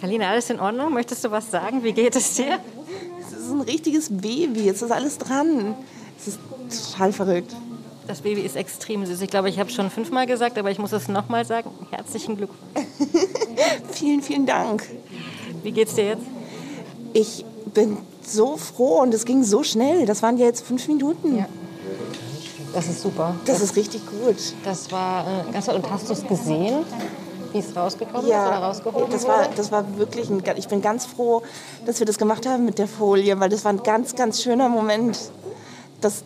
[0.00, 0.94] Kalina, alles in Ordnung?
[0.94, 1.84] Möchtest du was sagen?
[1.84, 2.58] Wie geht es dir?
[3.50, 4.64] Ist ein richtiges Baby.
[4.64, 5.74] Jetzt ist alles dran.
[6.18, 6.38] Es ist
[6.92, 7.54] total verrückt.
[8.06, 9.20] Das Baby ist extrem süß.
[9.20, 11.70] Ich glaube, ich habe es schon fünfmal gesagt, aber ich muss es nochmal sagen.
[11.90, 12.60] Herzlichen Glückwunsch.
[13.92, 14.84] vielen, vielen Dank.
[15.62, 16.24] Wie geht's dir jetzt?
[17.12, 17.44] Ich
[17.74, 20.06] bin so froh und es ging so schnell.
[20.06, 21.38] Das waren ja jetzt fünf Minuten.
[21.38, 21.46] Ja.
[22.72, 23.34] Das ist super.
[23.44, 24.36] Das, das ist richtig gut.
[24.64, 25.76] Das war äh, ganz toll.
[25.76, 26.84] Und hast du es gesehen?
[27.52, 31.06] Wie es rausgekommen ja, ist oder das war, das war wirklich ein, ich bin ganz
[31.06, 31.42] froh,
[31.86, 34.68] dass wir das gemacht haben mit der Folie, weil das war ein ganz, ganz schöner
[34.68, 35.18] Moment.
[36.00, 36.22] Das,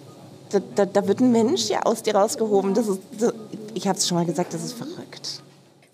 [0.51, 2.75] da, da, da wird ein Mensch ja aus dir rausgehoben.
[2.75, 3.33] Das ist, das,
[3.75, 5.04] ich habe es schon mal gesagt, das ist verrückt.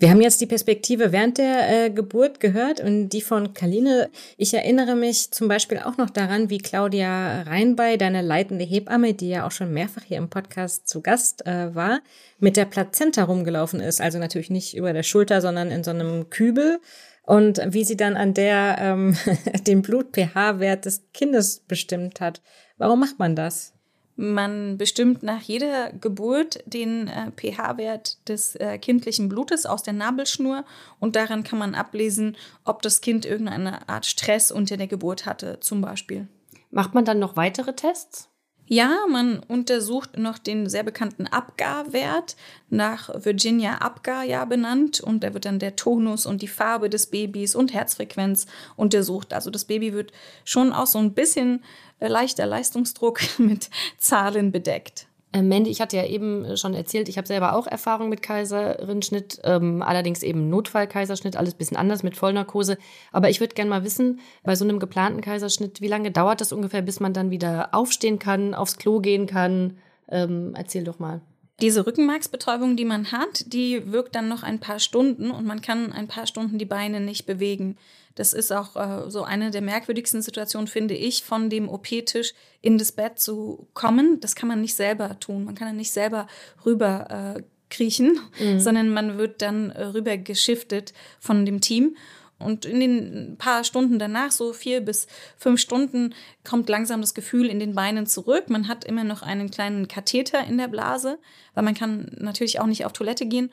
[0.01, 4.09] Wir haben jetzt die Perspektive während der äh, Geburt gehört und die von Kaline.
[4.39, 9.29] Ich erinnere mich zum Beispiel auch noch daran, wie Claudia Reinbei, deine leitende Hebamme, die
[9.29, 12.01] ja auch schon mehrfach hier im Podcast zu Gast äh, war,
[12.39, 14.01] mit der Plazenta rumgelaufen ist.
[14.01, 16.81] Also natürlich nicht über der Schulter, sondern in so einem Kübel.
[17.27, 19.15] Und wie sie dann an der ähm,
[19.67, 22.41] den Blut-pH-Wert des Kindes bestimmt hat.
[22.79, 23.75] Warum macht man das?
[24.23, 30.67] Man bestimmt nach jeder Geburt den äh, pH-Wert des äh, kindlichen Blutes aus der Nabelschnur
[30.99, 35.59] und daran kann man ablesen, ob das Kind irgendeine Art Stress unter der Geburt hatte,
[35.61, 36.29] zum Beispiel.
[36.71, 38.30] Macht man dann noch weitere Tests?
[38.73, 42.37] Ja, man untersucht noch den sehr bekannten Apgar-Wert,
[42.69, 45.01] nach Virginia Apgar ja benannt.
[45.01, 48.47] Und da wird dann der Tonus und die Farbe des Babys und Herzfrequenz
[48.77, 49.33] untersucht.
[49.33, 50.13] Also das Baby wird
[50.45, 51.65] schon auch so ein bisschen
[51.99, 55.09] äh, leichter Leistungsdruck mit Zahlen bedeckt.
[55.33, 58.21] Äh, Mandy, ich hatte ja eben äh, schon erzählt, ich habe selber auch Erfahrung mit
[58.23, 62.79] Kaiserschnitt, ähm, allerdings eben Notfallkaiserschnitt, alles bisschen anders mit Vollnarkose.
[63.13, 66.53] Aber ich würde gerne mal wissen, bei so einem geplanten Kaiserschnitt, wie lange dauert das
[66.53, 69.79] ungefähr, bis man dann wieder aufstehen kann, aufs Klo gehen kann?
[70.09, 71.21] Ähm, erzähl doch mal.
[71.61, 75.93] Diese Rückenmarksbetäubung, die man hat, die wirkt dann noch ein paar Stunden und man kann
[75.93, 77.77] ein paar Stunden die Beine nicht bewegen.
[78.15, 82.77] Das ist auch äh, so eine der merkwürdigsten Situationen, finde ich, von dem OP-Tisch in
[82.77, 84.21] das Bett zu kommen.
[84.21, 85.45] Das kann man nicht selber tun.
[85.45, 86.27] Man kann ja nicht selber
[86.65, 88.61] rüber äh, kriechen, mhm.
[88.61, 91.97] sondern man wird dann äh, rüber geschiftet von dem Team.
[92.41, 96.15] Und in den paar Stunden danach, so vier bis fünf Stunden,
[96.49, 98.49] kommt langsam das Gefühl in den Beinen zurück.
[98.49, 101.19] Man hat immer noch einen kleinen Katheter in der Blase,
[101.55, 103.51] weil man kann natürlich auch nicht auf Toilette gehen.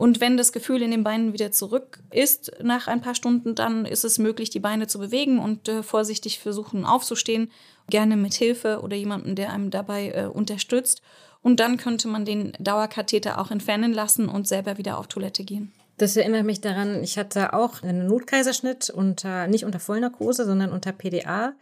[0.00, 3.84] Und wenn das Gefühl in den Beinen wieder zurück ist nach ein paar Stunden, dann
[3.84, 7.50] ist es möglich, die Beine zu bewegen und äh, vorsichtig versuchen aufzustehen,
[7.90, 11.02] gerne mit Hilfe oder jemandem, der einem dabei äh, unterstützt.
[11.42, 15.70] Und dann könnte man den Dauerkatheter auch entfernen lassen und selber wieder auf Toilette gehen.
[16.00, 20.92] Das erinnert mich daran, ich hatte auch einen Notkaiserschnitt unter, nicht unter Vollnarkose, sondern unter
[20.92, 21.52] PDA.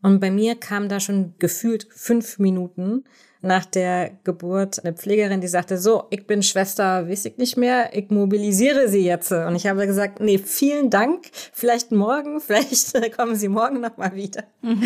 [0.00, 3.04] Und bei mir kam da schon gefühlt fünf Minuten
[3.42, 7.94] nach der Geburt eine Pflegerin, die sagte, so, ich bin Schwester, weiß ich nicht mehr,
[7.94, 9.30] ich mobilisiere sie jetzt.
[9.30, 14.44] Und ich habe gesagt, nee, vielen Dank, vielleicht morgen, vielleicht kommen Sie morgen nochmal wieder.
[14.62, 14.84] Mhm.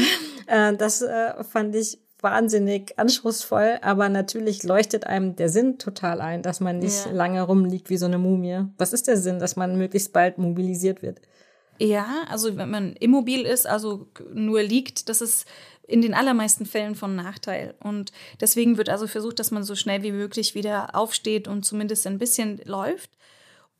[0.79, 6.61] Das äh, fand ich wahnsinnig anspruchsvoll, aber natürlich leuchtet einem der Sinn total ein, dass
[6.61, 7.13] man nicht ja.
[7.13, 8.65] lange rumliegt wie so eine Mumie.
[8.79, 11.21] Was ist der Sinn, dass man möglichst bald mobilisiert wird?
[11.79, 15.47] Ja, also wenn man immobil ist, also nur liegt, das ist
[15.87, 17.75] in den allermeisten Fällen von Nachteil.
[17.81, 22.07] Und deswegen wird also versucht, dass man so schnell wie möglich wieder aufsteht und zumindest
[22.07, 23.11] ein bisschen läuft.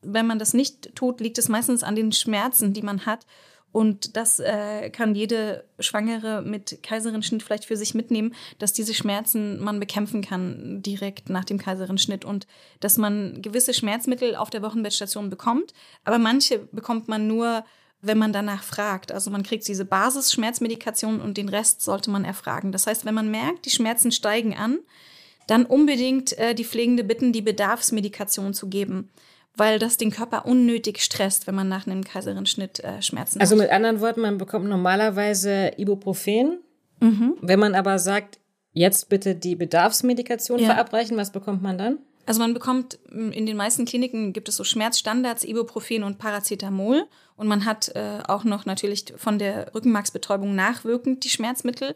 [0.01, 3.25] Wenn man das nicht tut, liegt es meistens an den Schmerzen, die man hat.
[3.71, 9.59] Und das äh, kann jede Schwangere mit Kaiserschnitt vielleicht für sich mitnehmen, dass diese Schmerzen
[9.63, 12.47] man bekämpfen kann direkt nach dem Kaiserschnitt und
[12.79, 15.73] dass man gewisse Schmerzmittel auf der Wochenbettstation bekommt.
[16.05, 17.65] Aber manche bekommt man nur,
[18.01, 19.11] wenn man danach fragt.
[19.11, 22.71] Also man kriegt diese Basisschmerzmedikation und den Rest sollte man erfragen.
[22.71, 24.79] Das heißt, wenn man merkt, die Schmerzen steigen an,
[25.45, 29.09] dann unbedingt äh, die Pflegende bitten, die Bedarfsmedikation zu geben
[29.57, 33.59] weil das den Körper unnötig stresst, wenn man nach einem Kaiserschnitt äh, Schmerzen also hat.
[33.59, 36.59] Also mit anderen Worten, man bekommt normalerweise Ibuprofen.
[36.99, 37.35] Mhm.
[37.41, 38.39] Wenn man aber sagt,
[38.73, 40.67] jetzt bitte die Bedarfsmedikation ja.
[40.67, 41.97] verabreichen, was bekommt man dann?
[42.27, 47.05] Also man bekommt in den meisten Kliniken gibt es so Schmerzstandards, Ibuprofen und Paracetamol.
[47.37, 51.95] Und man hat äh, auch noch natürlich von der Rückenmarksbetäubung nachwirkend die Schmerzmittel.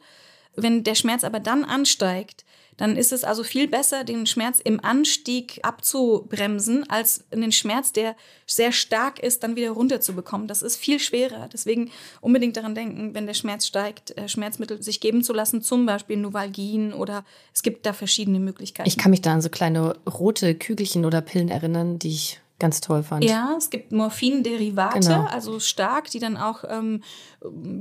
[0.55, 2.45] Wenn der Schmerz aber dann ansteigt,
[2.81, 8.15] dann ist es also viel besser, den Schmerz im Anstieg abzubremsen, als den Schmerz, der
[8.47, 10.47] sehr stark ist, dann wieder runterzubekommen.
[10.47, 11.47] Das ist viel schwerer.
[11.53, 15.85] Deswegen unbedingt daran denken, wenn der Schmerz steigt, äh, Schmerzmittel sich geben zu lassen, zum
[15.85, 17.23] Beispiel Novalgin oder
[17.53, 18.89] es gibt da verschiedene Möglichkeiten.
[18.89, 22.79] Ich kann mich da an so kleine rote Kügelchen oder Pillen erinnern, die ich ganz
[22.79, 23.25] toll fand.
[23.25, 25.25] Ja, es gibt Morphinderivate, genau.
[25.25, 27.03] also stark, die dann auch ähm,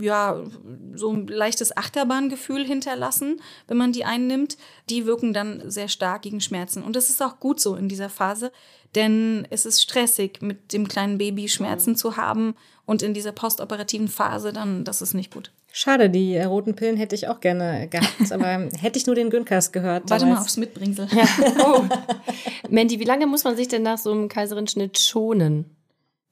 [0.00, 0.42] ja
[0.94, 4.56] so ein leichtes Achterbahngefühl hinterlassen, wenn man die einnimmt.
[4.88, 6.82] Die wirken dann sehr stark gegen Schmerzen.
[6.82, 8.50] Und das ist auch gut so in dieser Phase,
[8.94, 11.96] denn es ist stressig, mit dem kleinen Baby Schmerzen mhm.
[11.96, 12.54] zu haben
[12.86, 15.52] und in dieser postoperativen Phase dann, das ist nicht gut.
[15.72, 19.30] Schade, die äh, roten Pillen hätte ich auch gerne gehabt, aber hätte ich nur den
[19.30, 20.10] Güncast gehört.
[20.10, 21.08] Warte mal aufs Mitbringsel.
[21.12, 21.24] Ja.
[21.64, 21.84] Oh.
[22.68, 25.76] Mandy, wie lange muss man sich denn nach so einem Kaiserschnitt schonen?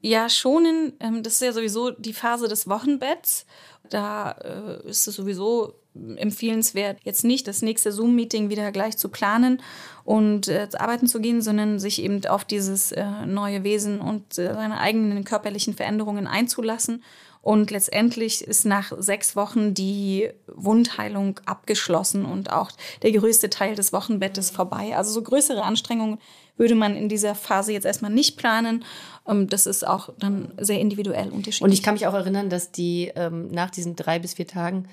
[0.00, 3.46] Ja, schonen, ähm, das ist ja sowieso die Phase des Wochenbetts.
[3.90, 5.74] Da äh, ist es sowieso
[6.16, 9.60] empfehlenswert, jetzt nicht das nächste Zoom-Meeting wieder gleich zu planen
[10.04, 14.54] und äh, arbeiten zu gehen, sondern sich eben auf dieses äh, neue Wesen und äh,
[14.54, 17.02] seine eigenen körperlichen Veränderungen einzulassen
[17.48, 22.70] und letztendlich ist nach sechs Wochen die Wundheilung abgeschlossen und auch
[23.00, 24.94] der größte Teil des Wochenbettes vorbei.
[24.94, 26.18] Also so größere Anstrengungen
[26.58, 28.84] würde man in dieser Phase jetzt erstmal nicht planen.
[29.26, 31.62] Ähm, das ist auch dann sehr individuell unterschiedlich.
[31.62, 34.88] Und ich kann mich auch erinnern, dass die ähm, nach diesen drei bis vier Tagen,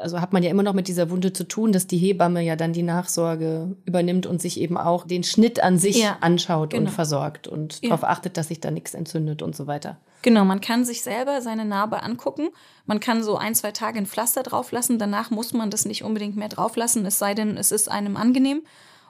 [0.00, 2.54] also hat man ja immer noch mit dieser Wunde zu tun, dass die Hebamme ja
[2.54, 6.84] dann die Nachsorge übernimmt und sich eben auch den Schnitt an sich ja, anschaut genau.
[6.84, 7.88] und versorgt und ja.
[7.88, 9.98] darauf achtet, dass sich da nichts entzündet und so weiter.
[10.22, 12.48] Genau, man kann sich selber seine Narbe angucken.
[12.84, 14.98] Man kann so ein, zwei Tage ein Pflaster drauf lassen.
[14.98, 18.16] Danach muss man das nicht unbedingt mehr drauf lassen, es sei denn, es ist einem
[18.16, 18.62] angenehm.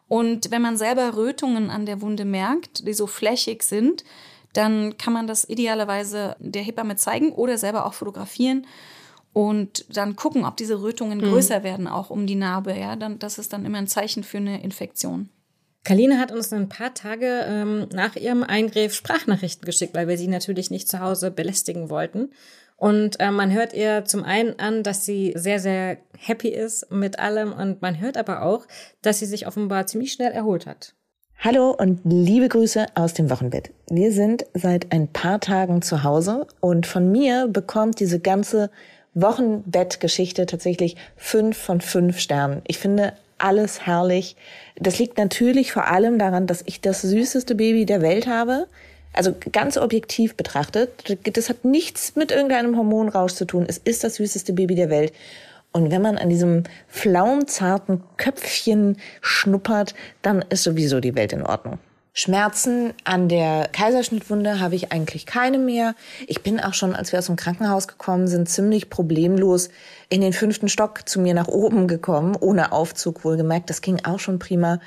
[0.09, 4.05] Und wenn man selber Rötungen an der Wunde merkt, die so flächig sind,
[4.53, 8.67] dann kann man das idealerweise der Hebamme zeigen oder selber auch fotografieren
[9.37, 11.25] und dann gucken, ob diese Rötungen mhm.
[11.25, 12.75] größer werden, auch um die Narbe.
[12.75, 15.29] Ja, dann, das ist dann immer ein Zeichen für eine Infektion.
[15.85, 20.27] Kaline hat uns ein paar Tage ähm, nach ihrem Eingriff Sprachnachrichten geschickt, weil wir sie
[20.27, 22.31] natürlich nicht zu Hause belästigen wollten.
[22.77, 27.18] Und äh, man hört ihr zum einen an, dass sie sehr, sehr happy ist mit
[27.18, 28.66] allem und man hört aber auch,
[29.03, 30.95] dass sie sich offenbar ziemlich schnell erholt hat.
[31.39, 33.70] Hallo und liebe Grüße aus dem Wochenbett.
[33.91, 38.70] Wir sind seit ein paar Tagen zu Hause und von mir bekommt diese ganze
[39.14, 42.62] Wochenbettgeschichte tatsächlich fünf von fünf Sternen.
[42.66, 44.37] Ich finde alles herrlich.
[44.77, 48.66] Das liegt natürlich vor allem daran, dass ich das süßeste Baby der Welt habe.
[49.17, 53.64] Also ganz objektiv betrachtet, das hat nichts mit irgendeinem Hormonrausch zu tun.
[53.67, 55.12] Es ist das süßeste Baby der Welt.
[55.73, 61.79] Und wenn man an diesem flaumzarten Köpfchen schnuppert, dann ist sowieso die Welt in Ordnung.
[62.19, 65.95] Schmerzen an der Kaiserschnittwunde habe ich eigentlich keine mehr.
[66.27, 69.69] Ich bin auch schon, als wir aus dem Krankenhaus gekommen sind, ziemlich problemlos
[70.09, 73.69] in den fünften Stock zu mir nach oben gekommen, ohne Aufzug wohlgemerkt.
[73.69, 74.81] Das ging auch schon prima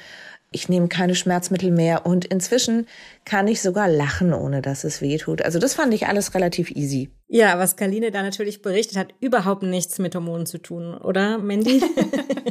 [0.52, 2.88] ich nehme keine Schmerzmittel mehr und inzwischen
[3.24, 5.44] kann ich sogar lachen, ohne dass es weh tut.
[5.44, 7.10] Also das fand ich alles relativ easy.
[7.28, 11.84] Ja, was Kaline da natürlich berichtet hat, überhaupt nichts mit Hormonen zu tun, oder Mandy?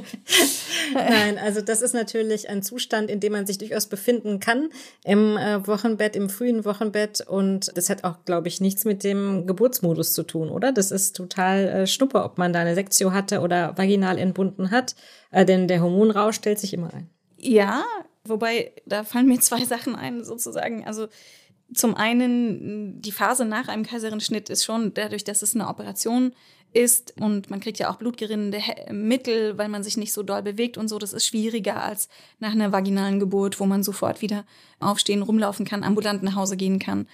[0.95, 4.69] Nein, also das ist natürlich ein Zustand, in dem man sich durchaus befinden kann
[5.05, 9.49] im äh, Wochenbett, im frühen Wochenbett und das hat auch, glaube ich, nichts mit dem
[9.49, 10.71] Geburtsmodus zu tun, oder?
[10.71, 14.95] Das ist total äh, schnuppe, ob man da eine Sektio hatte oder vaginal entbunden hat,
[15.33, 17.11] äh, denn der Hormonrausch stellt sich immer ein.
[17.39, 17.85] Ja,
[18.25, 20.85] wobei da fallen mir zwei Sachen ein, sozusagen.
[20.87, 21.09] Also
[21.73, 26.33] zum einen, die Phase nach einem Kaiserschnitt ist schon dadurch, dass es eine Operation
[26.73, 28.61] ist und man kriegt ja auch blutgerinnende
[28.91, 30.99] Mittel, weil man sich nicht so doll bewegt und so.
[30.99, 32.09] Das ist schwieriger als
[32.41, 34.45] nach einer vaginalen Geburt, wo man sofort wieder
[34.79, 37.07] aufstehen, rumlaufen kann, ambulant nach Hause gehen kann.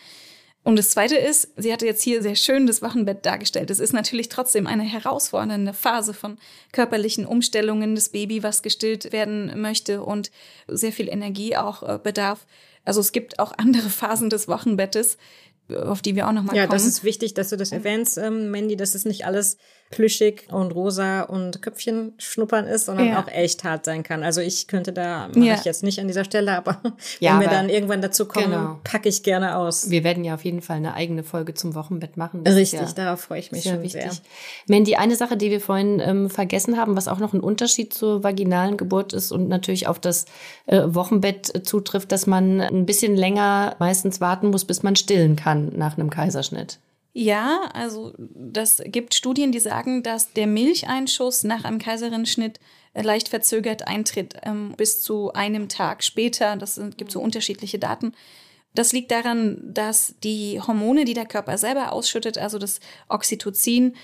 [0.65, 3.71] Und das Zweite ist, sie hatte jetzt hier sehr schön das Wochenbett dargestellt.
[3.71, 6.39] Es ist natürlich trotzdem eine herausfordernde Phase von
[6.73, 10.31] körperlichen Umstellungen, das Baby, was gestillt werden möchte und
[10.67, 12.47] sehr viel Energie auch äh, bedarf.
[12.83, 15.19] Also es gibt auch andere Phasen des Wochenbettes,
[15.69, 16.79] auf die wir auch nochmal ja, kommen.
[16.79, 19.59] Ja, das ist wichtig, dass du das erwähnst, ähm, Mandy, dass es nicht alles
[19.95, 23.23] plüschig und rosa und Köpfchen schnuppern ist, sondern Ja.
[23.23, 24.23] auch echt hart sein kann.
[24.23, 25.55] Also ich könnte da, mache Ja.
[25.55, 26.81] ich jetzt nicht an dieser Stelle, aber
[27.21, 28.81] Ja, wenn wir aber- dann irgendwann dazu kommen, Genau.
[28.85, 29.91] packe ich gerne aus.
[29.91, 32.43] Wir werden ja auf jeden Fall eine eigene Folge zum Wochenbett machen.
[32.45, 34.03] Das Richtig, ja, darauf freue ich mich schon wichtig.
[34.03, 34.11] sehr.
[34.67, 38.23] Mandy, eine Sache, die wir vorhin ähm, vergessen haben, was auch noch ein Unterschied zur
[38.25, 40.25] vaginalen Geburt ist und natürlich auf das
[40.67, 45.73] äh, Wochenbett zutrifft, dass man ein bisschen länger meistens warten muss, bis man stillen kann
[45.77, 46.79] nach einem Kaiserschnitt.
[47.17, 52.59] Ja, also das gibt Studien, die sagen, dass der Milcheinschuss nach einem Kaiserschnitt
[52.93, 56.57] äh, leicht verzögert eintritt, ähm, bis zu einem Tag später.
[56.57, 58.15] Das sind, gibt so unterschiedliche Daten.
[58.75, 63.95] Das liegt daran, dass die Hormone, die der Körper selber ausschüttet, also das Oxytocin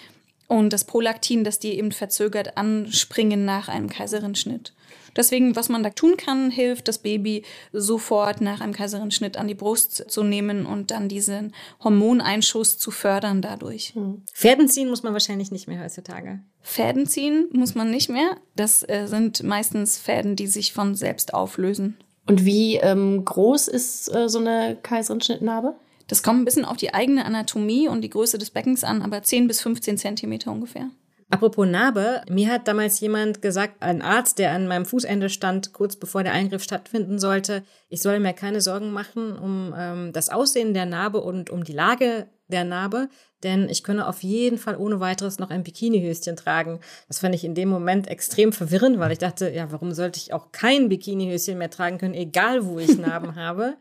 [0.47, 4.73] und das Prolaktin, dass die eben verzögert anspringen nach einem Kaiserschnitt.
[5.17, 9.55] Deswegen, was man da tun kann, hilft, das Baby sofort nach einem Kaiserschnitt an die
[9.55, 13.95] Brust zu nehmen und dann diesen Hormoneinschuss zu fördern dadurch.
[14.33, 16.41] Pferden ziehen muss man wahrscheinlich nicht mehr heutzutage.
[16.63, 18.37] Fäden ziehen muss man nicht mehr.
[18.57, 21.97] Das äh, sind meistens Fäden, die sich von selbst auflösen.
[22.27, 25.75] Und wie ähm, groß ist äh, so eine Kaiserschnittnarbe?
[26.07, 29.23] Das kommt ein bisschen auf die eigene Anatomie und die Größe des Beckens an, aber
[29.23, 30.91] 10 bis 15 Zentimeter ungefähr.
[31.31, 35.95] Apropos Narbe, mir hat damals jemand gesagt, ein Arzt, der an meinem Fußende stand, kurz
[35.95, 40.75] bevor der Eingriff stattfinden sollte, ich soll mir keine Sorgen machen um ähm, das Aussehen
[40.75, 43.09] der Narbe und um die Lage der Narbe,
[43.45, 46.81] denn ich könne auf jeden Fall ohne weiteres noch ein Bikinihöschen tragen.
[47.07, 50.33] Das fand ich in dem Moment extrem verwirrend, weil ich dachte, ja, warum sollte ich
[50.33, 53.77] auch kein Bikinihöschen mehr tragen können, egal wo ich Narben habe.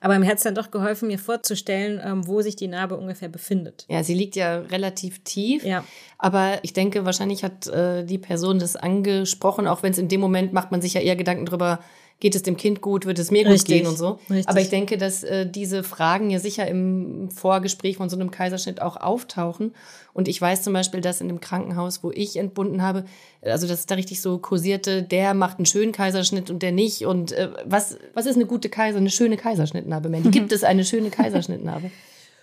[0.00, 3.28] Aber mir hat es dann doch geholfen, mir vorzustellen, ähm, wo sich die Narbe ungefähr
[3.28, 3.84] befindet.
[3.88, 5.64] Ja, sie liegt ja relativ tief.
[5.64, 5.84] Ja.
[6.18, 10.20] Aber ich denke, wahrscheinlich hat äh, die Person das angesprochen, auch wenn es in dem
[10.20, 11.80] Moment macht man sich ja eher Gedanken drüber,
[12.20, 14.18] geht es dem Kind gut, wird es mir gut Richtig, gehen und so.
[14.28, 14.48] richtig.
[14.48, 18.82] Aber ich denke, dass äh, diese Fragen ja sicher im Vorgespräch von so einem Kaiserschnitt
[18.82, 19.74] auch auftauchen.
[20.12, 23.04] Und ich weiß zum Beispiel, dass in dem Krankenhaus, wo ich entbunden habe,
[23.42, 27.06] also dass es da richtig so kursierte, der macht einen schönen Kaiserschnitt und der nicht.
[27.06, 30.30] Und äh, was, was ist eine gute Kaiser, eine schöne Kaiserschnittnarbe, Mandy?
[30.30, 31.90] Gibt es eine schöne Kaiserschnittnarbe?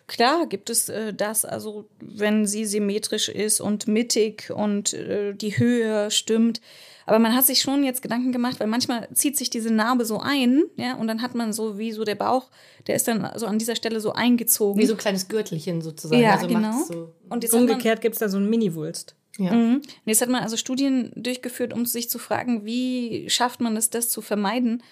[0.07, 5.57] Klar gibt es äh, das, also wenn sie symmetrisch ist und mittig und äh, die
[5.57, 6.61] Höhe stimmt.
[7.05, 10.19] Aber man hat sich schon jetzt Gedanken gemacht, weil manchmal zieht sich diese Narbe so
[10.19, 12.49] ein, ja, und dann hat man so wie so der Bauch,
[12.87, 14.81] der ist dann so an dieser Stelle so eingezogen.
[14.81, 16.21] Wie so ein kleines Gürtelchen sozusagen.
[16.21, 16.83] Ja, also genau.
[16.83, 17.13] so.
[17.29, 19.15] Und jetzt hat man, Umgekehrt gibt's da so einen Mini-Wulst.
[19.37, 19.53] Ja.
[19.53, 19.75] Mhm.
[19.75, 23.89] Und jetzt hat man also Studien durchgeführt, um sich zu fragen, wie schafft man es,
[23.89, 24.83] das zu vermeiden?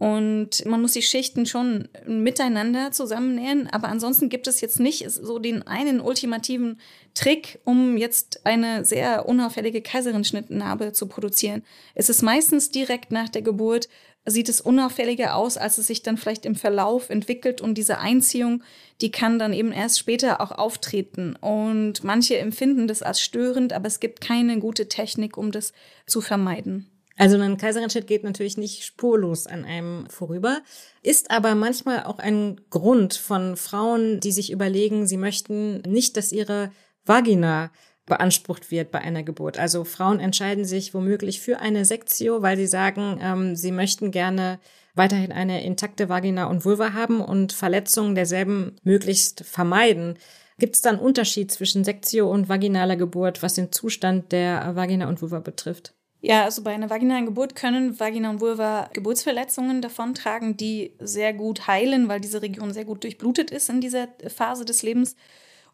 [0.00, 5.38] Und man muss die Schichten schon miteinander zusammennähen, aber ansonsten gibt es jetzt nicht so
[5.38, 6.80] den einen ultimativen
[7.12, 11.62] Trick, um jetzt eine sehr unauffällige Kaiserschnittnarbe zu produzieren.
[11.94, 13.90] Es ist meistens direkt nach der Geburt,
[14.24, 18.62] sieht es unauffälliger aus, als es sich dann vielleicht im Verlauf entwickelt und diese Einziehung,
[19.02, 21.36] die kann dann eben erst später auch auftreten.
[21.36, 25.74] Und manche empfinden das als störend, aber es gibt keine gute Technik, um das
[26.06, 26.90] zu vermeiden.
[27.20, 30.62] Also ein Kaiserschnitt geht natürlich nicht spurlos an einem vorüber,
[31.02, 36.32] ist aber manchmal auch ein Grund von Frauen, die sich überlegen, sie möchten nicht, dass
[36.32, 36.72] ihre
[37.04, 37.72] Vagina
[38.06, 39.58] beansprucht wird bei einer Geburt.
[39.58, 44.58] Also Frauen entscheiden sich womöglich für eine Sektio, weil sie sagen, ähm, sie möchten gerne
[44.94, 50.14] weiterhin eine intakte Vagina und Vulva haben und Verletzungen derselben möglichst vermeiden.
[50.58, 55.06] Gibt es da einen Unterschied zwischen Sektio und vaginaler Geburt, was den Zustand der Vagina
[55.06, 55.92] und Vulva betrifft?
[56.22, 61.66] Ja, also bei einer vaginalen Geburt können Vagina und Vulva Geburtsverletzungen davontragen, die sehr gut
[61.66, 65.16] heilen, weil diese Region sehr gut durchblutet ist in dieser Phase des Lebens.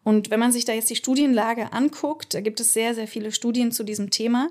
[0.03, 3.33] Und wenn man sich da jetzt die Studienlage anguckt, da gibt es sehr, sehr viele
[3.33, 4.49] Studien zu diesem Thema,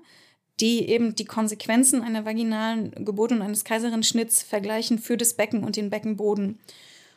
[0.61, 5.77] die eben die Konsequenzen einer vaginalen Geburt und eines Kaiserschnitts vergleichen für das Becken und
[5.77, 6.59] den Beckenboden.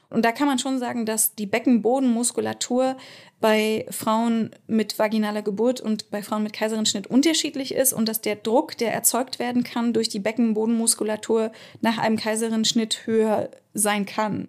[0.10, 2.98] Und da kann man schon sagen, dass die Beckenbodenmuskulatur
[3.40, 8.36] bei Frauen mit vaginaler Geburt und bei Frauen mit Kaiserschnitt unterschiedlich ist und dass der
[8.36, 11.52] Druck, der erzeugt werden kann durch die Beckenbodenmuskulatur
[11.82, 14.48] nach einem Kaiserschnitt höher sein kann.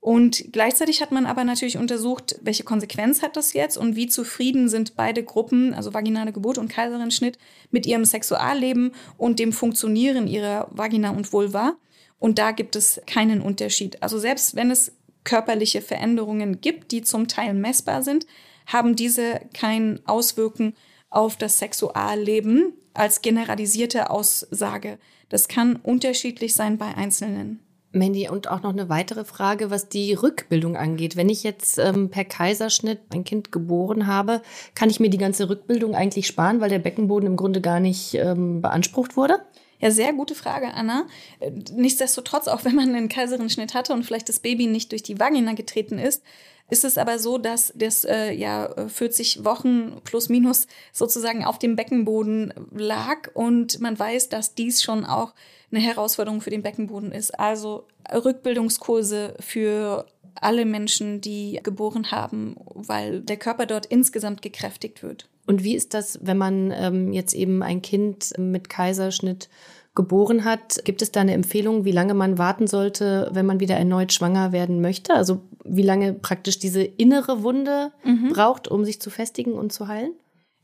[0.00, 4.68] Und gleichzeitig hat man aber natürlich untersucht, welche Konsequenz hat das jetzt und wie zufrieden
[4.68, 7.36] sind beide Gruppen, also vaginale Geburt und Kaiserschnitt,
[7.72, 11.76] mit ihrem Sexualleben und dem Funktionieren ihrer Vagina und Vulva.
[12.18, 14.02] Und da gibt es keinen Unterschied.
[14.02, 14.92] Also selbst wenn es
[15.24, 18.26] körperliche Veränderungen gibt, die zum Teil messbar sind,
[18.66, 20.74] haben diese keinen Auswirken
[21.10, 24.98] auf das Sexualleben als generalisierte Aussage.
[25.28, 27.60] Das kann unterschiedlich sein bei Einzelnen.
[27.90, 31.16] Mandy, und auch noch eine weitere Frage, was die Rückbildung angeht.
[31.16, 34.42] Wenn ich jetzt ähm, per Kaiserschnitt ein Kind geboren habe,
[34.74, 38.14] kann ich mir die ganze Rückbildung eigentlich sparen, weil der Beckenboden im Grunde gar nicht
[38.14, 39.40] ähm, beansprucht wurde?
[39.80, 41.06] Ja, sehr gute Frage, Anna.
[41.40, 45.18] Äh, nichtsdestotrotz, auch wenn man einen Kaiserschnitt hatte und vielleicht das Baby nicht durch die
[45.18, 46.22] Vagina getreten ist,
[46.70, 51.76] ist es aber so, dass das äh, ja 40 Wochen plus minus sozusagen auf dem
[51.76, 55.34] Beckenboden lag und man weiß, dass dies schon auch
[55.70, 57.38] eine Herausforderung für den Beckenboden ist.
[57.38, 60.06] Also Rückbildungskurse für
[60.40, 65.28] alle Menschen, die geboren haben, weil der Körper dort insgesamt gekräftigt wird.
[65.48, 69.48] Und wie ist das, wenn man ähm, jetzt eben ein Kind mit Kaiserschnitt
[69.94, 70.84] geboren hat?
[70.84, 74.52] Gibt es da eine Empfehlung, wie lange man warten sollte, wenn man wieder erneut schwanger
[74.52, 75.14] werden möchte?
[75.14, 78.28] Also wie lange praktisch diese innere Wunde mhm.
[78.34, 80.12] braucht, um sich zu festigen und zu heilen?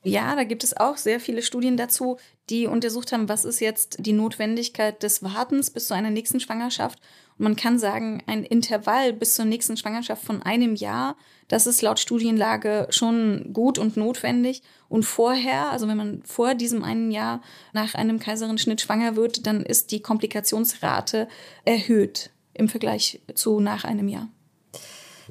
[0.02, 2.18] Ja, da gibt es auch sehr viele Studien dazu,
[2.50, 7.00] die untersucht haben, was ist jetzt die Notwendigkeit des Wartens bis zu einer nächsten Schwangerschaft.
[7.36, 11.16] Man kann sagen, ein Intervall bis zur nächsten Schwangerschaft von einem Jahr,
[11.48, 14.62] das ist laut Studienlage schon gut und notwendig.
[14.88, 19.62] Und vorher, also wenn man vor diesem einen Jahr nach einem Kaiserschnitt schwanger wird, dann
[19.62, 21.28] ist die Komplikationsrate
[21.64, 24.28] erhöht im Vergleich zu nach einem Jahr.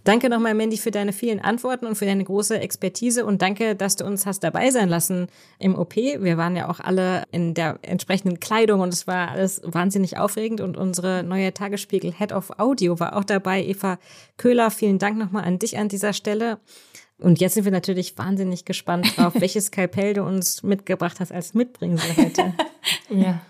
[0.03, 3.95] Danke nochmal, Mandy, für deine vielen Antworten und für deine große Expertise und danke, dass
[3.95, 5.27] du uns hast dabei sein lassen
[5.59, 5.95] im OP.
[5.95, 10.59] Wir waren ja auch alle in der entsprechenden Kleidung und es war alles wahnsinnig aufregend
[10.59, 13.63] und unsere neue Tagesspiegel Head of Audio war auch dabei.
[13.63, 13.97] Eva
[14.35, 16.59] Köhler, vielen Dank nochmal an dich an dieser Stelle.
[17.19, 21.53] Und jetzt sind wir natürlich wahnsinnig gespannt drauf, welches Skalpell du uns mitgebracht hast als
[21.53, 22.53] Mitbringsel heute.
[23.09, 23.41] ja.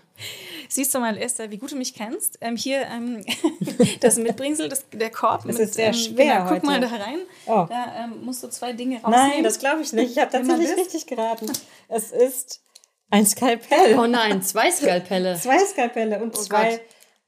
[0.74, 2.36] Siehst du mal, Esther, wie gut du mich kennst.
[2.40, 3.24] Ähm, hier ähm,
[4.00, 5.44] das Mitbringsel, das, der Korb.
[5.44, 7.20] Das mit, ist sehr ähm, schwer genau, Guck mal da rein.
[7.46, 7.66] Oh.
[7.68, 9.30] Da ähm, musst du zwei Dinge rausnehmen.
[9.30, 10.10] Nein, das glaube ich nicht.
[10.10, 11.46] Ich habe tatsächlich richtig geraten.
[11.86, 12.60] Es ist
[13.08, 13.96] ein Skalpell.
[13.96, 15.36] Oh nein, zwei Skalpelle.
[15.36, 16.80] zwei Skalpelle und oh zwei, Gott.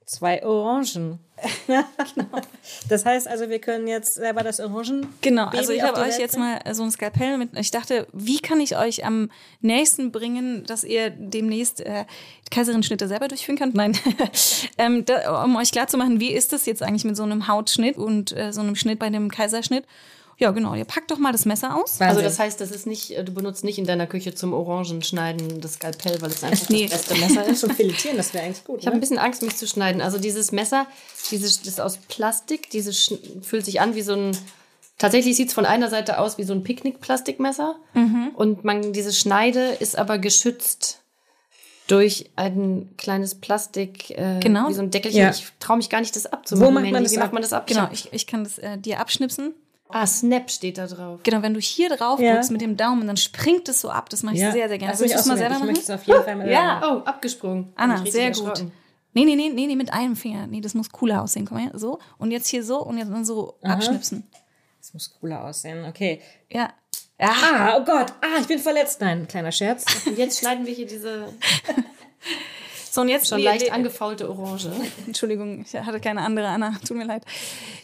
[0.06, 1.20] zwei Orangen.
[1.66, 2.40] Genau.
[2.88, 5.06] Das heißt also, wir können jetzt selber das Orangen.
[5.20, 7.50] Genau, also ich habe euch jetzt mal so ein Skalpell mit.
[7.58, 9.30] Ich dachte, wie kann ich euch am
[9.60, 12.04] nächsten bringen, dass ihr demnächst äh,
[12.50, 13.74] Kaiserin-Schnitte selber durchführen könnt?
[13.74, 13.96] Nein.
[14.78, 18.36] ähm, da, um euch klarzumachen, wie ist das jetzt eigentlich mit so einem Hautschnitt und
[18.36, 19.84] äh, so einem Schnitt bei dem Kaiserschnitt?
[20.38, 20.74] Ja, genau.
[20.74, 22.00] Ihr packt doch mal das Messer aus.
[22.00, 25.74] Also das heißt, das ist nicht, du benutzt nicht in deiner Küche zum Orangenschneiden das
[25.74, 26.86] Skalpell, weil es einfach nee.
[26.86, 27.60] das beste Messer ist.
[27.66, 28.80] Zum Filetieren, das wäre eigentlich gut.
[28.80, 28.90] Ich ne?
[28.90, 30.02] habe ein bisschen Angst, mich zu schneiden.
[30.02, 30.86] Also dieses Messer,
[31.30, 34.36] dieses das ist aus Plastik, dieses fühlt sich an wie so ein
[34.98, 37.76] Tatsächlich sieht es von einer Seite aus wie so ein Picknick-Plastikmesser.
[37.92, 38.30] Mhm.
[38.34, 41.02] Und man, diese Schneide ist aber geschützt
[41.86, 44.70] durch ein kleines Plastik, äh, genau.
[44.70, 45.20] wie so ein Deckelchen.
[45.20, 45.30] Ja.
[45.30, 46.66] Ich traue mich gar nicht, das abzumachen.
[46.66, 47.24] Wo macht man das wie ab?
[47.24, 47.66] macht man das ab?
[47.66, 49.54] Genau, ich, ich kann das äh, dir abschnipsen.
[49.88, 51.20] Ah, Snap steht da drauf.
[51.22, 52.34] Genau, wenn du hier drauf ja.
[52.34, 54.10] drückst mit dem Daumen, dann springt es so ab.
[54.10, 54.52] Das mache ich ja.
[54.52, 54.92] sehr, sehr gerne.
[54.92, 55.76] Also Willst du es mal selber machen?
[55.76, 57.72] Ich auf jeden Fall mal ja, oh, abgesprungen.
[57.76, 58.64] Anna, sehr gut.
[59.12, 60.46] Nee, nee, nee, nee, nee, mit einem Finger.
[60.46, 61.46] Nee, das muss cooler aussehen.
[61.46, 61.98] Komm her, so.
[62.18, 63.74] Und jetzt hier so und jetzt dann so Aha.
[63.74, 64.28] abschnipsen.
[64.78, 66.20] Das muss cooler aussehen, okay.
[66.50, 66.70] Ja.
[67.18, 67.32] Ja.
[67.32, 68.12] Ah, oh Gott.
[68.20, 69.00] Ah, ich bin verletzt.
[69.00, 69.86] Nein, kleiner Scherz.
[70.06, 71.32] Und jetzt schneiden wir hier diese
[72.96, 74.70] So, und jetzt schon leicht angefaulte Orange.
[75.06, 76.78] Entschuldigung, ich hatte keine andere, Anna.
[76.88, 77.24] Tut mir leid.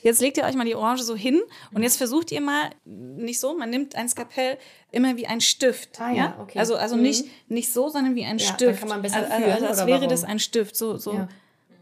[0.03, 1.43] Jetzt legt ihr euch mal die Orange so hin
[1.75, 4.57] und jetzt versucht ihr mal, nicht so, man nimmt ein Skapell
[4.91, 6.01] immer wie ein Stift.
[6.01, 6.59] Ah, ja, okay.
[6.59, 7.03] Also, also mhm.
[7.03, 8.81] nicht, nicht so, sondern wie ein ja, Stift.
[8.81, 10.09] kann man besser also, führen, also, als wäre warum?
[10.09, 10.77] das ein Stift.
[10.77, 11.13] So, so.
[11.13, 11.29] Ja.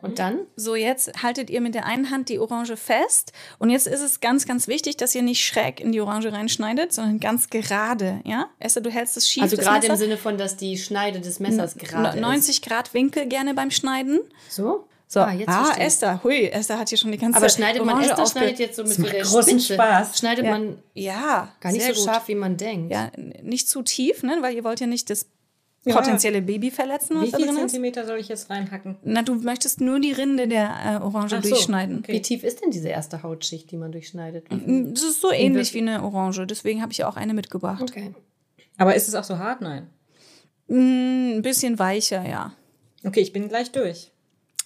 [0.02, 0.40] Und dann?
[0.56, 3.32] So, jetzt haltet ihr mit der einen Hand die Orange fest.
[3.58, 6.92] Und jetzt ist es ganz, ganz wichtig, dass ihr nicht schräg in die Orange reinschneidet,
[6.92, 8.20] sondern ganz gerade.
[8.24, 8.48] Ja?
[8.58, 9.42] Esther, du hältst es schief.
[9.42, 12.64] Also gerade im Sinne von, dass die Schneide des Messers gerade 90 ist.
[12.64, 14.20] Grad Winkel gerne beim Schneiden.
[14.48, 14.86] So?
[15.12, 18.00] So, ah, jetzt ah Esther, hui, Esther hat hier schon die ganze Aber schneidet man,
[18.00, 19.74] Esther schneidet jetzt so mit, mit der großen Spitze.
[19.74, 20.16] Spaß.
[20.16, 20.50] Schneidet ja.
[20.52, 22.04] man ja, gar nicht so gut.
[22.04, 22.92] scharf, wie man denkt.
[22.92, 25.26] Ja, nicht zu tief, ne, weil ihr wollt ja nicht das
[25.84, 25.94] ja.
[25.94, 28.96] potenzielle Baby verletzen, was Wie viel Zentimeter soll ich jetzt reinhacken?
[29.02, 31.96] Na, du möchtest nur die Rinde der äh, Orange Ach durchschneiden.
[31.96, 32.12] So, okay.
[32.12, 34.46] Wie tief ist denn diese erste Hautschicht, die man durchschneidet?
[34.50, 37.82] Das ist so ähnlich wie eine Orange, deswegen habe ich auch eine mitgebracht.
[37.82, 38.14] Okay.
[38.76, 39.60] Aber ist es auch so hart?
[39.60, 39.88] Nein.
[40.68, 42.54] Mm, ein bisschen weicher, ja.
[43.04, 44.12] Okay, ich bin gleich durch.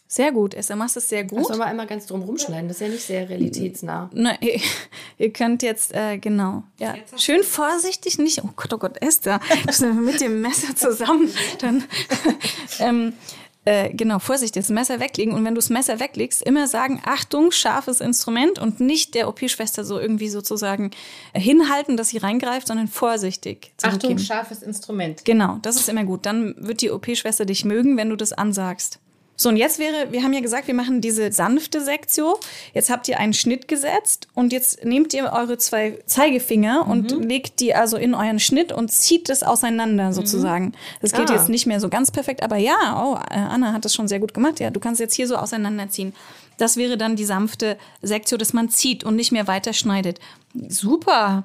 [0.06, 1.40] Sehr gut, Esther, machst es sehr gut.
[1.40, 4.10] Das soll man einmal ganz drum rumschneiden, das ist ja nicht sehr realitätsnah.
[4.12, 4.60] Na, ihr,
[5.18, 9.40] ihr könnt jetzt, äh, genau, ja, schön vorsichtig, nicht, oh Gott, oh Gott, Esther,
[9.94, 11.84] mit dem Messer zusammen, dann,
[12.78, 13.14] ähm,
[13.64, 15.32] äh, genau, Vorsicht, das Messer weglegen.
[15.32, 19.84] Und wenn du das Messer weglegst, immer sagen, Achtung, scharfes Instrument und nicht der OP-Schwester
[19.84, 20.90] so irgendwie sozusagen
[21.32, 23.72] hinhalten, dass sie reingreift, sondern vorsichtig.
[23.82, 25.24] Achtung, scharfes Instrument.
[25.24, 26.26] Genau, das ist immer gut.
[26.26, 29.00] Dann wird die OP-Schwester dich mögen, wenn du das ansagst.
[29.36, 32.38] So, und jetzt wäre, wir haben ja gesagt, wir machen diese sanfte Sektio.
[32.72, 37.58] Jetzt habt ihr einen Schnitt gesetzt und jetzt nehmt ihr eure zwei Zeigefinger und legt
[37.58, 40.72] die also in euren Schnitt und zieht es auseinander sozusagen.
[41.00, 41.34] Das geht Ah.
[41.34, 44.20] jetzt nicht mehr so ganz perfekt, aber ja, oh, äh, Anna hat das schon sehr
[44.20, 44.60] gut gemacht.
[44.60, 46.14] Ja, du kannst jetzt hier so auseinanderziehen.
[46.56, 50.20] Das wäre dann die sanfte Sektio, dass man zieht und nicht mehr weiter schneidet.
[50.68, 51.44] Super.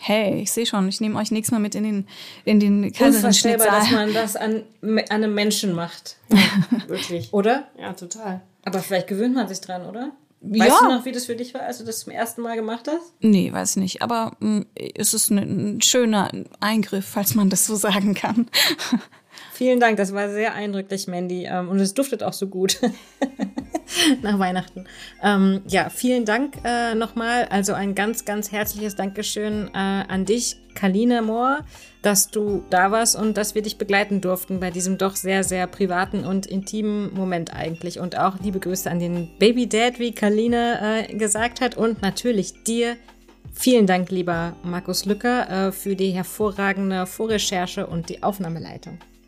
[0.00, 2.06] Hey, ich sehe schon, ich nehme euch nächstes Mal mit in den,
[2.44, 6.16] in den Unvorstellbar, dass man das an, an einem Menschen macht.
[6.86, 7.32] Wirklich.
[7.32, 7.66] Oder?
[7.78, 8.40] Ja, total.
[8.64, 10.12] Aber vielleicht gewöhnt man sich dran, oder?
[10.40, 10.78] Weißt Ja.
[10.88, 13.12] du noch, wie das für dich war, als du das zum ersten Mal gemacht hast?
[13.18, 14.00] Nee, weiß nicht.
[14.02, 15.38] Aber mh, es ist ein,
[15.78, 16.30] ein schöner
[16.60, 18.48] Eingriff, falls man das so sagen kann.
[19.58, 21.46] Vielen Dank, das war sehr eindrücklich, Mandy.
[21.50, 22.78] Ähm, Und es duftet auch so gut
[24.22, 24.84] nach Weihnachten.
[25.20, 27.46] Ähm, ja, vielen Dank äh, nochmal.
[27.46, 31.64] Also ein ganz, ganz herzliches Dankeschön äh, an dich, Kaline Mohr,
[32.02, 35.66] dass du da warst und dass wir dich begleiten durften bei diesem doch sehr, sehr
[35.66, 37.98] privaten und intimen Moment eigentlich.
[37.98, 41.76] Und auch liebe Grüße an den Baby Dad, wie Kaline äh, gesagt hat.
[41.76, 42.96] Und natürlich dir,
[43.54, 49.00] Vielen Dank, lieber Markus Lücker, äh, für die hervorragende Vorrecherche und die Aufnahmeleitung.